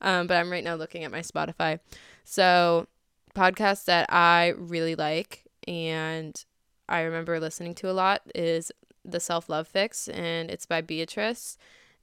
um, 0.00 0.26
but 0.26 0.36
I'm 0.36 0.50
right 0.50 0.64
now 0.64 0.74
looking 0.74 1.04
at 1.04 1.10
my 1.10 1.20
Spotify. 1.20 1.80
So 2.24 2.86
podcasts 3.34 3.84
that 3.84 4.12
I 4.12 4.54
really 4.56 4.94
like 4.94 5.44
and 5.66 6.44
I 6.88 7.00
remember 7.00 7.40
listening 7.40 7.74
to 7.76 7.90
a 7.90 7.92
lot 7.92 8.22
is 8.34 8.70
the 9.04 9.20
Self 9.20 9.48
Love 9.48 9.68
Fix, 9.68 10.08
and 10.08 10.50
it's 10.50 10.66
by 10.66 10.80
Beatrice. 10.80 11.56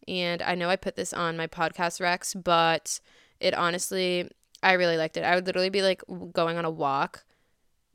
And 0.08 0.42
I 0.42 0.56
know 0.56 0.70
I 0.70 0.76
put 0.76 0.96
this 0.96 1.14
on 1.14 1.38
my 1.38 1.48
podcast 1.48 2.02
recs, 2.02 2.42
but 2.42 3.00
it 3.40 3.54
honestly, 3.54 4.30
I 4.62 4.74
really 4.74 4.98
liked 4.98 5.18
it. 5.18 5.24
I 5.24 5.36
would 5.36 5.46
literally 5.46 5.70
be 5.70 5.82
like 5.82 6.02
going 6.34 6.58
on 6.58 6.66
a 6.66 6.70
walk 6.70 7.24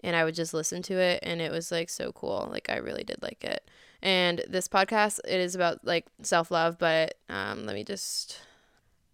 and 0.03 0.15
I 0.15 0.25
would 0.25 0.35
just 0.35 0.55
listen 0.55 0.83
to 0.83 0.95
it, 0.99 1.21
and 1.23 1.41
it 1.41 1.51
was 1.51 1.73
like 1.73 1.91
so 1.91 2.13
cool. 2.13 2.49
Like, 2.51 2.71
I 2.71 2.77
really 2.77 3.05
did 3.05 3.21
like 3.23 3.43
it. 3.45 3.69
And 4.03 4.43
this 4.49 4.69
podcast, 4.69 5.19
it 5.27 5.41
is 5.41 5.55
about 5.55 5.85
like 5.85 6.07
self 6.23 6.51
love, 6.51 6.79
but 6.79 7.15
um, 7.29 7.67
let 7.67 7.75
me 7.75 7.85
just 7.85 8.41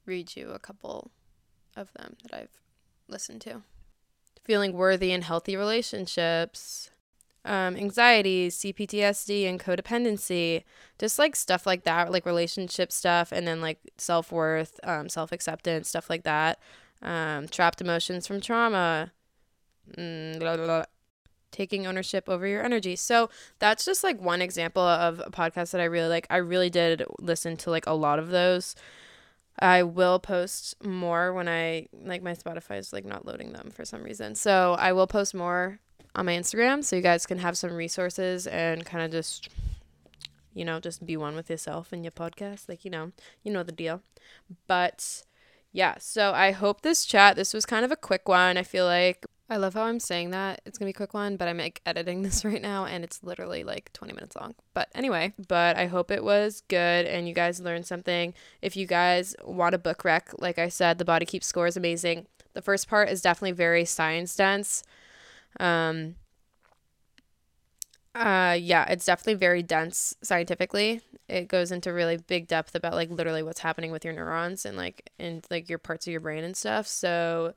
read 0.06 0.36
you 0.36 0.50
a 0.50 0.58
couple 0.58 1.10
of 1.76 1.92
them 1.94 2.16
that 2.22 2.34
I've 2.34 2.60
listened 3.08 3.40
to. 3.42 3.62
Feeling 4.42 4.74
worthy 4.74 5.10
in 5.10 5.22
healthy 5.22 5.56
relationships, 5.56 6.90
um, 7.46 7.76
anxiety, 7.76 8.48
CPTSD, 8.48 9.48
and 9.48 9.58
codependency, 9.58 10.64
just 10.98 11.18
like 11.18 11.34
stuff 11.34 11.66
like 11.66 11.84
that, 11.84 12.12
like 12.12 12.26
relationship 12.26 12.92
stuff, 12.92 13.32
and 13.32 13.48
then 13.48 13.62
like 13.62 13.78
self 13.96 14.30
worth, 14.30 14.78
um, 14.84 15.08
self 15.08 15.32
acceptance, 15.32 15.88
stuff 15.88 16.10
like 16.10 16.24
that. 16.24 16.58
Um, 17.00 17.48
trapped 17.48 17.80
emotions 17.80 18.26
from 18.26 18.40
trauma. 18.40 19.12
Mm, 19.96 20.40
blah, 20.40 20.56
blah, 20.56 20.66
blah 20.66 20.84
taking 21.54 21.86
ownership 21.86 22.28
over 22.28 22.46
your 22.46 22.62
energy. 22.62 22.96
So 22.96 23.30
that's 23.58 23.84
just 23.84 24.04
like 24.04 24.20
one 24.20 24.42
example 24.42 24.82
of 24.82 25.20
a 25.24 25.30
podcast 25.30 25.70
that 25.70 25.80
I 25.80 25.84
really 25.84 26.08
like. 26.08 26.26
I 26.28 26.36
really 26.36 26.68
did 26.68 27.04
listen 27.18 27.56
to 27.58 27.70
like 27.70 27.86
a 27.86 27.92
lot 27.92 28.18
of 28.18 28.28
those. 28.28 28.74
I 29.58 29.84
will 29.84 30.18
post 30.18 30.84
more 30.84 31.32
when 31.32 31.48
I 31.48 31.86
like 31.92 32.22
my 32.22 32.32
Spotify 32.32 32.78
is 32.78 32.92
like 32.92 33.04
not 33.04 33.24
loading 33.24 33.52
them 33.52 33.70
for 33.70 33.84
some 33.84 34.02
reason. 34.02 34.34
So 34.34 34.76
I 34.78 34.92
will 34.92 35.06
post 35.06 35.34
more 35.34 35.78
on 36.14 36.26
my 36.26 36.32
Instagram 36.32 36.84
so 36.84 36.96
you 36.96 37.02
guys 37.02 37.24
can 37.24 37.38
have 37.38 37.56
some 37.56 37.72
resources 37.72 38.46
and 38.46 38.84
kind 38.84 39.04
of 39.04 39.10
just 39.10 39.48
you 40.54 40.64
know, 40.64 40.80
just 40.80 41.04
be 41.04 41.16
one 41.16 41.34
with 41.34 41.50
yourself 41.50 41.92
and 41.92 42.04
your 42.04 42.12
podcast. 42.12 42.68
Like, 42.68 42.84
you 42.84 42.90
know, 42.90 43.10
you 43.42 43.52
know 43.52 43.64
the 43.64 43.72
deal. 43.72 44.02
But 44.66 45.24
yeah, 45.72 45.96
so 45.98 46.32
I 46.32 46.52
hope 46.52 46.82
this 46.82 47.04
chat, 47.04 47.36
this 47.36 47.52
was 47.52 47.66
kind 47.66 47.84
of 47.84 47.90
a 47.90 47.96
quick 47.96 48.28
one. 48.28 48.56
I 48.56 48.62
feel 48.62 48.86
like 48.86 49.26
I 49.48 49.56
love 49.58 49.74
how 49.74 49.82
I'm 49.82 50.00
saying 50.00 50.30
that. 50.30 50.62
It's 50.64 50.78
gonna 50.78 50.88
be 50.88 50.94
a 50.94 50.94
quick 50.94 51.12
one, 51.12 51.36
but 51.36 51.48
I'm 51.48 51.58
like 51.58 51.82
editing 51.84 52.22
this 52.24 52.44
right 52.44 52.62
now 52.62 52.86
and 52.86 53.04
it's 53.04 53.22
literally 53.22 53.62
like 53.62 53.92
20 53.92 54.14
minutes 54.14 54.36
long. 54.36 54.54
But 54.72 54.88
anyway, 54.94 55.34
but 55.48 55.76
I 55.76 55.86
hope 55.86 56.10
it 56.10 56.24
was 56.24 56.62
good 56.68 57.06
and 57.06 57.28
you 57.28 57.34
guys 57.34 57.60
learned 57.60 57.86
something. 57.86 58.34
If 58.62 58.76
you 58.76 58.86
guys 58.86 59.36
want 59.44 59.74
a 59.74 59.78
book 59.78 60.04
rec, 60.04 60.30
like 60.38 60.58
I 60.58 60.68
said, 60.68 60.98
the 60.98 61.04
Body 61.04 61.26
Keep 61.26 61.44
score 61.44 61.66
is 61.66 61.76
amazing. 61.76 62.26
The 62.54 62.62
first 62.62 62.88
part 62.88 63.10
is 63.10 63.20
definitely 63.20 63.52
very 63.52 63.84
science 63.84 64.34
dense. 64.34 64.82
Um, 65.60 66.14
uh, 68.14 68.56
yeah, 68.58 68.86
it's 68.88 69.04
definitely 69.04 69.34
very 69.34 69.62
dense 69.62 70.14
scientifically. 70.22 71.00
It 71.28 71.48
goes 71.48 71.72
into 71.72 71.92
really 71.92 72.16
big 72.16 72.46
depth 72.46 72.74
about 72.74 72.94
like 72.94 73.10
literally 73.10 73.42
what's 73.42 73.60
happening 73.60 73.90
with 73.90 74.04
your 74.04 74.14
neurons 74.14 74.64
and 74.64 74.76
like 74.76 75.10
in 75.18 75.42
like 75.50 75.68
your 75.68 75.78
parts 75.78 76.06
of 76.06 76.12
your 76.12 76.20
brain 76.20 76.44
and 76.44 76.56
stuff. 76.56 76.86
So 76.86 77.54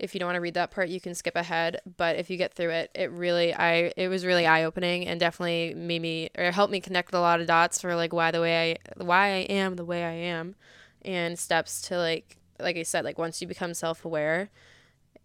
if 0.00 0.14
you 0.14 0.18
don't 0.18 0.26
want 0.26 0.36
to 0.36 0.40
read 0.40 0.54
that 0.54 0.70
part, 0.70 0.88
you 0.88 1.00
can 1.00 1.14
skip 1.14 1.36
ahead. 1.36 1.80
But 1.96 2.16
if 2.16 2.30
you 2.30 2.36
get 2.36 2.54
through 2.54 2.70
it, 2.70 2.90
it 2.94 3.10
really 3.10 3.54
I 3.54 3.92
it 3.96 4.08
was 4.08 4.24
really 4.24 4.46
eye 4.46 4.64
opening 4.64 5.06
and 5.06 5.20
definitely 5.20 5.74
made 5.74 6.02
me 6.02 6.30
or 6.36 6.50
helped 6.50 6.72
me 6.72 6.80
connect 6.80 7.12
a 7.12 7.20
lot 7.20 7.40
of 7.40 7.46
dots 7.46 7.80
for 7.80 7.94
like 7.94 8.12
why 8.12 8.30
the 8.30 8.40
way 8.40 8.72
I 8.72 9.02
why 9.02 9.26
I 9.26 9.40
am 9.50 9.76
the 9.76 9.84
way 9.84 10.04
I 10.04 10.12
am, 10.12 10.56
and 11.02 11.38
steps 11.38 11.82
to 11.82 11.98
like 11.98 12.38
like 12.58 12.76
I 12.76 12.82
said 12.82 13.04
like 13.04 13.18
once 13.18 13.40
you 13.40 13.46
become 13.46 13.74
self 13.74 14.04
aware, 14.04 14.50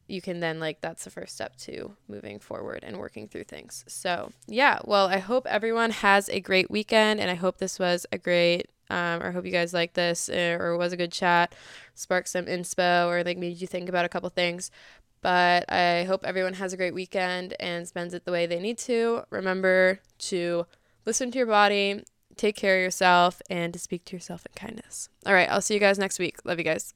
you 0.08 0.22
can 0.22 0.42
then 0.42 0.60
like 0.60 0.82
that's 0.82 1.06
the 1.06 1.10
first 1.10 1.36
step 1.36 1.56
to 1.58 1.96
moving 2.08 2.40
forward 2.40 2.84
and 2.84 2.98
working 2.98 3.28
through 3.28 3.46
things. 3.46 3.86
So 3.88 4.32
yeah, 4.46 4.80
well 4.84 5.08
I 5.08 5.20
hope 5.20 5.48
everyone 5.48 5.92
has 5.92 6.28
a 6.30 6.42
great 6.42 6.70
weekend 6.70 7.22
and 7.22 7.32
I 7.32 7.36
hope 7.36 7.58
this 7.58 7.80
was 7.80 8.06
a 8.12 8.18
great 8.18 8.70
um, 8.90 9.22
or 9.22 9.32
hope 9.32 9.46
you 9.46 9.52
guys 9.52 9.74
like 9.74 9.94
this 9.94 10.30
uh, 10.30 10.58
or 10.60 10.72
it 10.72 10.78
was 10.78 10.94
a 10.94 10.98
good 10.98 11.12
chat, 11.12 11.56
sparked 11.94 12.30
some 12.30 12.46
inspo 12.46 13.08
or 13.08 13.24
like 13.24 13.38
made 13.38 13.60
you 13.60 13.68
think 13.68 13.90
about 13.90 14.06
a 14.06 14.10
couple 14.10 14.30
things. 14.30 14.72
But 15.22 15.72
I 15.72 16.04
hope 16.04 16.24
everyone 16.24 16.54
has 16.54 16.72
a 16.72 16.78
great 16.78 16.94
weekend 16.94 17.56
and 17.60 17.88
spends 17.88 18.14
it 18.14 18.26
the 18.26 18.32
way 18.32 18.46
they 18.46 18.60
need 18.60 18.78
to. 18.80 19.24
Remember 19.32 20.00
to 20.20 20.68
listen 21.06 21.32
to 21.32 21.38
your 21.38 21.48
body, 21.48 22.04
take 22.36 22.56
care 22.56 22.78
of 22.78 22.84
yourself, 22.84 23.42
and 23.50 23.74
to 23.74 23.80
speak 23.80 24.06
to 24.06 24.16
yourself 24.16 24.46
in 24.46 24.52
kindness. 24.56 25.10
All 25.26 25.34
right, 25.34 25.50
I'll 25.50 25.62
see 25.62 25.74
you 25.74 25.80
guys 25.80 25.98
next 25.98 26.20
week. 26.20 26.38
Love 26.46 26.60
you 26.60 26.66
guys. 26.66 26.94